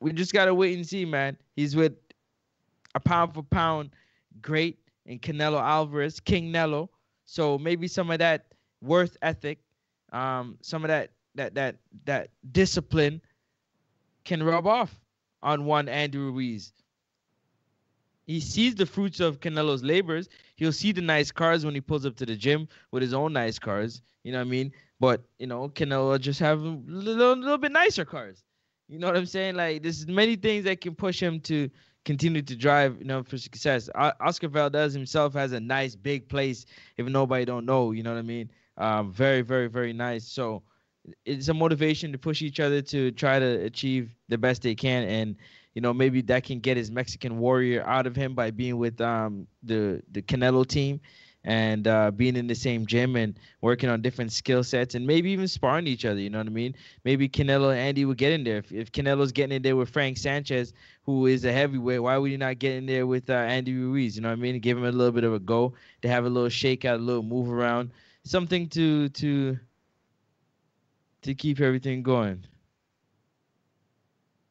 [0.00, 1.38] we just gotta wait and see, man.
[1.56, 1.94] He's with
[2.94, 3.92] a pound for pound
[4.42, 6.90] great in Canelo Alvarez, King Nello.
[7.24, 8.44] So maybe some of that
[8.82, 9.58] worth ethic,
[10.12, 13.22] um, some of that that that that discipline
[14.24, 15.00] can rub off
[15.44, 16.72] on one Andrew Ruiz.
[18.26, 20.28] He sees the fruits of Canelo's labors.
[20.56, 23.32] He'll see the nice cars when he pulls up to the gym with his own
[23.34, 24.02] nice cars.
[24.24, 24.72] You know what I mean?
[24.98, 28.44] But you know, Canelo just have a little, little bit nicer cars.
[28.88, 29.56] You know what I'm saying?
[29.56, 31.70] Like there's many things that can push him to
[32.04, 33.88] continue to drive, you know, for success.
[33.94, 36.66] O- Oscar Valdez himself has a nice big place,
[36.96, 37.92] if nobody don't know.
[37.92, 38.50] You know what I mean?
[38.78, 40.26] Um, very, very, very nice.
[40.26, 40.62] So
[41.24, 45.04] it's a motivation to push each other to try to achieve the best they can
[45.04, 45.36] and
[45.74, 49.00] you know maybe that can get his Mexican warrior out of him by being with
[49.00, 51.00] um the the Canelo team
[51.44, 55.30] and uh, being in the same gym and working on different skill sets and maybe
[55.30, 56.18] even sparring each other.
[56.18, 56.74] You know what I mean?
[57.04, 58.58] Maybe Canelo and Andy would get in there.
[58.58, 60.72] If, if Canelo's getting in there with Frank Sanchez,
[61.04, 64.16] who is a heavyweight, why would he not get in there with uh, Andy Ruiz?
[64.16, 64.58] You know what I mean?
[64.58, 67.22] Give him a little bit of a go to have a little shakeout, a little
[67.22, 67.90] move around,
[68.24, 69.58] something to to
[71.24, 72.44] to keep everything going.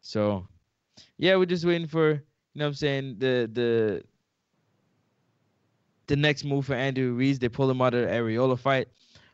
[0.02, 0.48] So,
[1.18, 2.20] yeah, we're just waiting for you
[2.56, 4.04] know what I'm saying the the
[6.08, 7.40] the next move for Andrew Ruiz.
[7.40, 8.90] They pull him out of the Arreola fight.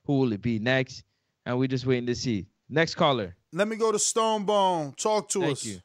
[0.06, 1.04] Who will it be next?
[1.46, 2.46] And we're just waiting to see.
[2.70, 3.36] Next caller.
[3.52, 4.94] Let me go to Stone Bone.
[4.96, 5.66] Talk to Thank us.
[5.66, 5.80] you.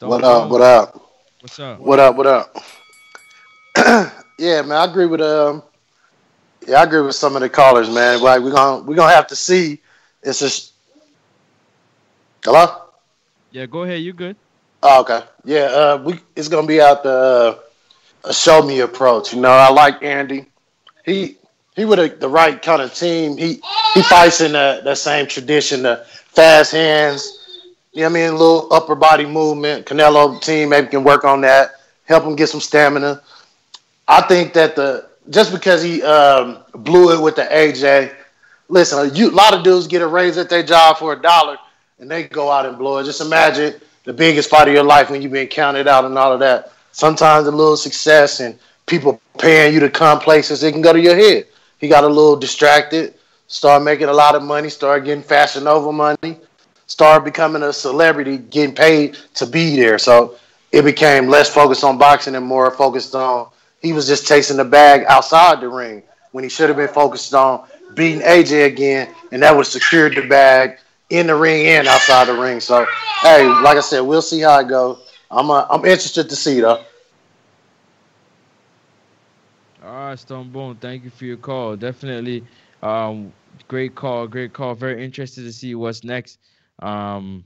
[0.00, 0.50] What up?
[0.50, 1.02] What up?
[1.40, 1.78] What's up?
[1.80, 2.16] What up?
[2.16, 2.56] What up?
[4.38, 5.62] yeah, man, I agree with um.
[6.66, 8.20] Yeah, I agree with some of the callers, man.
[8.20, 9.80] Like we're gonna we're gonna have to see.
[10.22, 10.72] It's just
[12.44, 12.82] hello.
[13.52, 14.00] Yeah, go ahead.
[14.00, 14.36] You good?
[14.82, 15.24] Oh, okay.
[15.44, 17.58] Yeah, uh, we it's gonna be out the
[18.24, 19.32] uh, a show me approach.
[19.32, 20.46] You know, I like Andy.
[21.04, 21.36] He
[21.76, 23.36] he with a, the right kind of team.
[23.36, 23.60] He
[23.94, 27.32] he fights in that that same tradition, the fast hands.
[27.92, 28.28] You know what I mean?
[28.30, 29.86] A little upper body movement.
[29.86, 31.72] Canelo team maybe can work on that.
[32.04, 33.22] Help him get some stamina.
[34.08, 38.14] I think that the just because he um, blew it with the AJ.
[38.68, 41.56] Listen, a lot of dudes get a raise at their job for a dollar,
[41.98, 43.04] and they go out and blow it.
[43.04, 43.74] Just imagine
[44.04, 46.72] the biggest fight of your life when you've been counted out and all of that.
[46.92, 51.00] Sometimes a little success and people paying you to come places, it can go to
[51.00, 51.46] your head.
[51.78, 53.14] He got a little distracted,
[53.48, 56.38] started making a lot of money, started getting Fashion over money,
[56.86, 59.98] started becoming a celebrity, getting paid to be there.
[59.98, 60.36] So
[60.72, 63.48] it became less focused on boxing and more focused on
[63.82, 66.02] he was just chasing the bag outside the ring
[66.32, 70.14] when he should have been focused on beating AJ again, and that would have secured
[70.14, 70.78] the bag
[71.10, 72.60] in the ring and outside the ring.
[72.60, 72.86] So,
[73.22, 74.98] hey, like I said, we'll see how it goes.
[75.30, 76.84] I'm uh, I'm interested to see though.
[79.84, 80.76] All right, Stone Bone.
[80.76, 81.76] Thank you for your call.
[81.76, 82.44] Definitely,
[82.82, 83.32] um,
[83.68, 84.74] great call, great call.
[84.74, 86.38] Very interested to see what's next.
[86.80, 87.44] Um,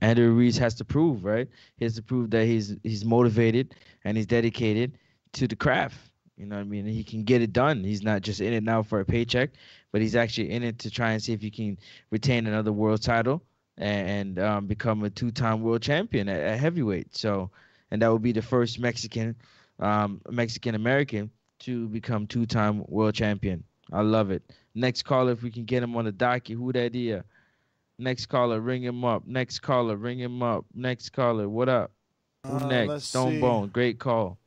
[0.00, 1.48] Andrew Ruiz has to prove, right?
[1.76, 3.74] He has to prove that he's he's motivated
[4.04, 4.98] and he's dedicated
[5.36, 5.98] to the craft.
[6.36, 6.86] You know what I mean?
[6.86, 7.82] He can get it done.
[7.82, 9.50] He's not just in it now for a paycheck,
[9.90, 11.78] but he's actually in it to try and see if he can
[12.10, 13.42] retain another world title
[13.78, 17.16] and, and um, become a two-time world champion at, at, heavyweight.
[17.16, 17.50] So,
[17.90, 19.34] and that would be the first Mexican,
[19.78, 21.30] um, Mexican American
[21.60, 23.64] to become two-time world champion.
[23.92, 24.42] I love it.
[24.74, 27.22] Next caller, if we can get him on the docket, who that that is?
[27.98, 29.26] Next caller, ring him up.
[29.26, 30.66] Next caller, ring him up.
[30.74, 31.92] Next caller, what up?
[32.44, 33.04] Who Uh, next?
[33.04, 33.40] Stone see.
[33.40, 34.38] Bone, great call.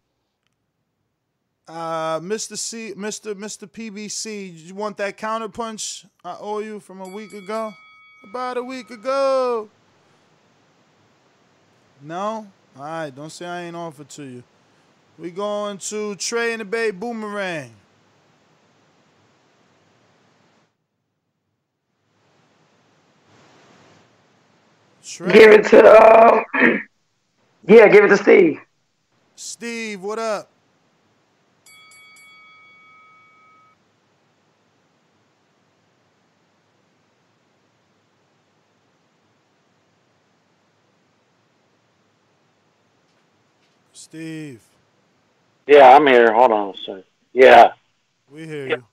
[1.70, 2.58] Uh, Mr.
[2.58, 3.36] C, Mr.
[3.36, 3.70] Mr.
[3.70, 7.72] PBC, you want that counterpunch I owe you from a week ago?
[8.24, 9.70] About a week ago.
[12.02, 12.48] No?
[12.76, 14.44] All right, don't say I ain't offered to you.
[15.20, 17.72] We going to Trey in the Bay Boomerang.
[25.06, 25.32] Trey.
[25.32, 26.44] Give it to uh,
[27.68, 28.60] yeah, give it to Steve.
[29.36, 30.50] Steve, what up?
[44.10, 44.62] Steve,
[45.68, 46.34] Yeah, I'm here.
[46.34, 47.04] Hold on a second.
[47.32, 47.74] Yeah.
[48.32, 48.84] we hear you.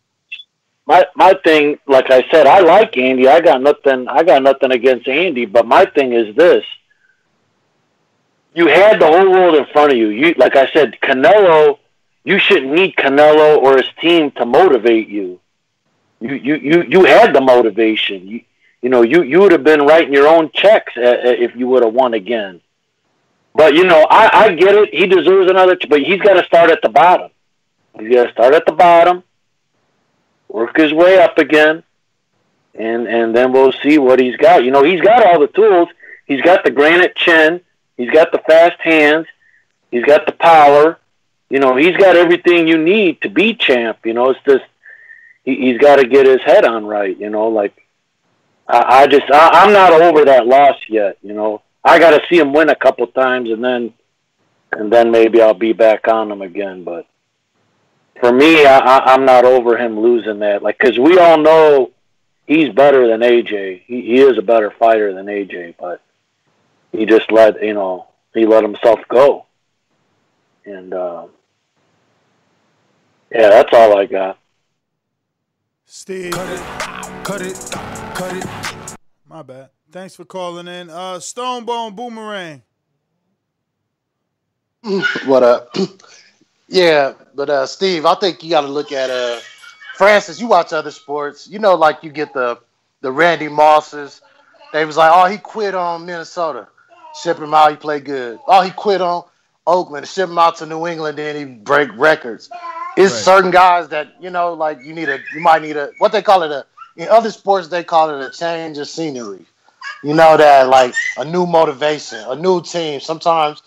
[0.86, 3.26] My my thing, like I said, I like Andy.
[3.26, 6.64] I got nothing I got nothing against Andy, but my thing is this.
[8.54, 10.08] You had the whole world in front of you.
[10.08, 11.78] You like I said, Canelo,
[12.24, 15.40] you shouldn't need Canelo or his team to motivate you.
[16.20, 18.28] You you you, you had the motivation.
[18.28, 18.42] You
[18.82, 21.66] you know, you you would have been writing your own checks uh, uh, if you
[21.68, 22.60] would have won again.
[23.56, 24.92] But you know, I, I get it.
[24.92, 27.30] He deserves another, but he's got to start at the bottom.
[27.98, 29.22] He's got to start at the bottom,
[30.46, 31.82] work his way up again,
[32.74, 34.62] and and then we'll see what he's got.
[34.62, 35.88] You know, he's got all the tools.
[36.26, 37.62] He's got the granite chin.
[37.96, 39.26] He's got the fast hands.
[39.90, 40.98] He's got the power.
[41.48, 44.00] You know, he's got everything you need to be champ.
[44.04, 44.64] You know, it's just
[45.44, 47.18] he, he's got to get his head on right.
[47.18, 47.86] You know, like
[48.68, 51.16] I, I just I, I'm not over that loss yet.
[51.22, 53.94] You know, I got to see him win a couple times, and then
[54.72, 56.82] and then maybe I'll be back on him again.
[56.82, 57.06] But
[58.20, 60.62] for me, I, I, I'm not over him losing that.
[60.64, 61.92] Like, because we all know
[62.46, 63.82] he's better than AJ.
[63.86, 66.02] He, he is a better fighter than AJ, but
[66.90, 69.46] he just let you know he let himself go.
[70.64, 71.26] And uh,
[73.30, 74.38] yeah, that's all I got.
[75.84, 76.32] Steve.
[76.32, 77.70] Cut it, cut it,
[78.16, 78.96] cut it.
[79.28, 79.75] My bad.
[79.92, 80.90] Thanks for calling in.
[80.90, 82.62] Uh, Stonebone Boomerang.
[85.26, 85.74] what up?
[86.68, 89.40] yeah, but uh, Steve, I think you got to look at uh,
[89.94, 90.40] Francis.
[90.40, 92.58] You watch other sports, you know, like you get the
[93.00, 94.20] the Randy Mosses.
[94.72, 96.68] They was like, oh, he quit on Minnesota,
[97.22, 98.38] ship him out, he played good.
[98.46, 99.24] Oh, he quit on
[99.66, 102.50] Oakland, ship him out to New England, then he break records.
[102.96, 103.22] It's Right.
[103.22, 106.22] certain guys that you know, like you need a, you might need a, what they
[106.22, 106.66] call it a.
[106.96, 109.44] In other sports, they call it a change of scenery.
[110.06, 113.00] You know that like a new motivation, a new team.
[113.00, 113.60] Sometimes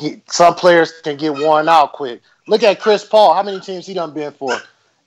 [0.00, 2.22] get, some players can get worn out quick.
[2.46, 3.34] Look at Chris Paul.
[3.34, 4.52] How many teams he done been for?
[4.52, 4.60] And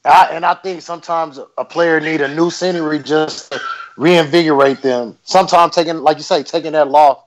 [0.04, 3.62] I, and I think sometimes a player need a new scenery just to
[3.96, 5.18] reinvigorate them.
[5.24, 7.22] Sometimes taking, like you say, taking that loss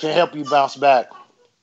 [0.00, 1.10] can help you bounce back.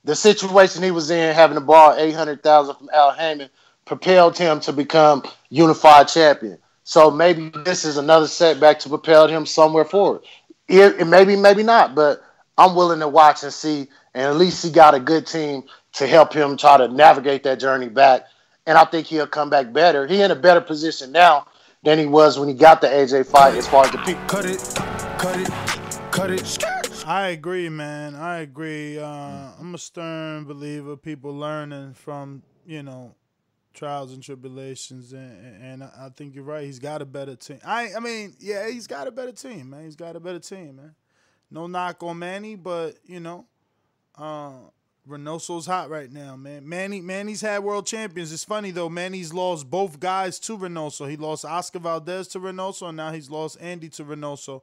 [0.04, 3.50] The situation he was in, having to borrow eight hundred thousand from Al Haymon,
[3.86, 6.60] propelled him to become unified champion.
[6.86, 10.22] So maybe this is another setback to propel him somewhere forward.
[10.68, 12.22] It, it maybe, maybe not, but
[12.58, 13.88] I'm willing to watch and see.
[14.14, 17.60] And at least he got a good team to help him try to navigate that
[17.60, 18.26] journey back.
[18.66, 20.08] And I think he'll come back better.
[20.08, 21.48] He in a better position now
[21.84, 24.24] than he was when he got the AJ fight as far as the people.
[24.28, 24.60] Cut it,
[25.20, 27.06] cut it, cut it.
[27.06, 28.16] I agree, man.
[28.16, 28.98] I agree.
[28.98, 30.96] Uh, I'm a stern believer.
[30.96, 33.14] People learning from you know
[33.74, 36.66] trials and tribulations, and, and I think you're right.
[36.66, 37.60] He's got a better team.
[37.66, 39.84] I I mean, yeah, he's got a better team, man.
[39.86, 40.96] He's got a better team, man.
[41.52, 43.46] No knock on Manny, but you know,
[44.18, 44.54] uh,
[45.08, 46.68] Reynoso's hot right now, man.
[46.68, 48.32] Manny Manny's had world champions.
[48.32, 48.90] It's funny though.
[48.90, 51.10] Manny's lost both guys to Reynoso.
[51.10, 54.62] He lost Oscar Valdez to Reynoso, and now he's lost Andy to Reynoso.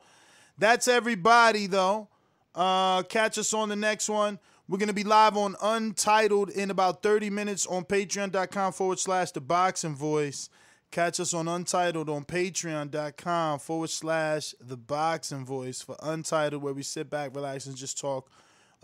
[0.57, 2.09] That's everybody though.
[2.55, 4.39] Uh, catch us on the next one.
[4.71, 9.41] We're gonna be live on Untitled in about 30 minutes on patreon.com forward slash the
[9.41, 10.49] boxing voice.
[10.93, 16.85] Catch us on Untitled on patreon.com forward slash the boxing voice for Untitled, where we
[16.85, 18.31] sit back, relax, and just talk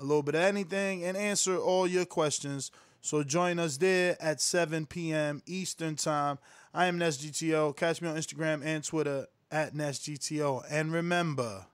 [0.00, 2.72] a little bit of anything and answer all your questions.
[3.00, 5.40] So join us there at 7 p.m.
[5.46, 6.40] Eastern Time.
[6.74, 7.76] I am NestGTO.
[7.76, 10.64] Catch me on Instagram and Twitter at NestGTO.
[10.68, 11.66] And remember,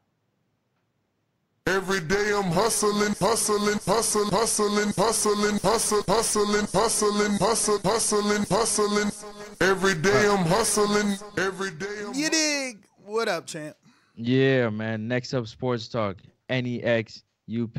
[1.69, 9.13] Every day I'm hustling, hustling, hustling, hustling, hustling, hustling, hustling, hustling, hustling, hustling, hustling.
[9.61, 11.17] Every day I'm hustling.
[11.39, 12.85] Every day I'm you dig?
[13.05, 13.77] What up, champ?
[14.17, 15.07] Yeah, man.
[15.07, 16.17] Next up, Sports Talk.
[16.51, 17.79] NEX UP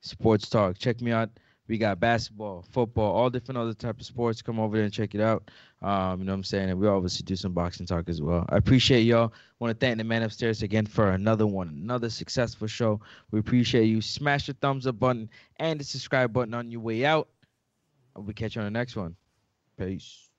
[0.00, 0.78] Sports Talk.
[0.78, 1.28] Check me out.
[1.70, 4.42] We got basketball, football, all different other type of sports.
[4.42, 5.52] Come over there and check it out.
[5.82, 6.68] Um, you know what I'm saying?
[6.68, 8.44] And we obviously do some boxing talk as well.
[8.48, 9.32] I appreciate y'all.
[9.60, 13.00] Want to thank the man upstairs again for another one, another successful show.
[13.30, 14.00] We appreciate you.
[14.00, 17.28] Smash the thumbs up button and the subscribe button on your way out.
[18.16, 19.14] We'll catch you on the next one.
[19.78, 20.29] Peace.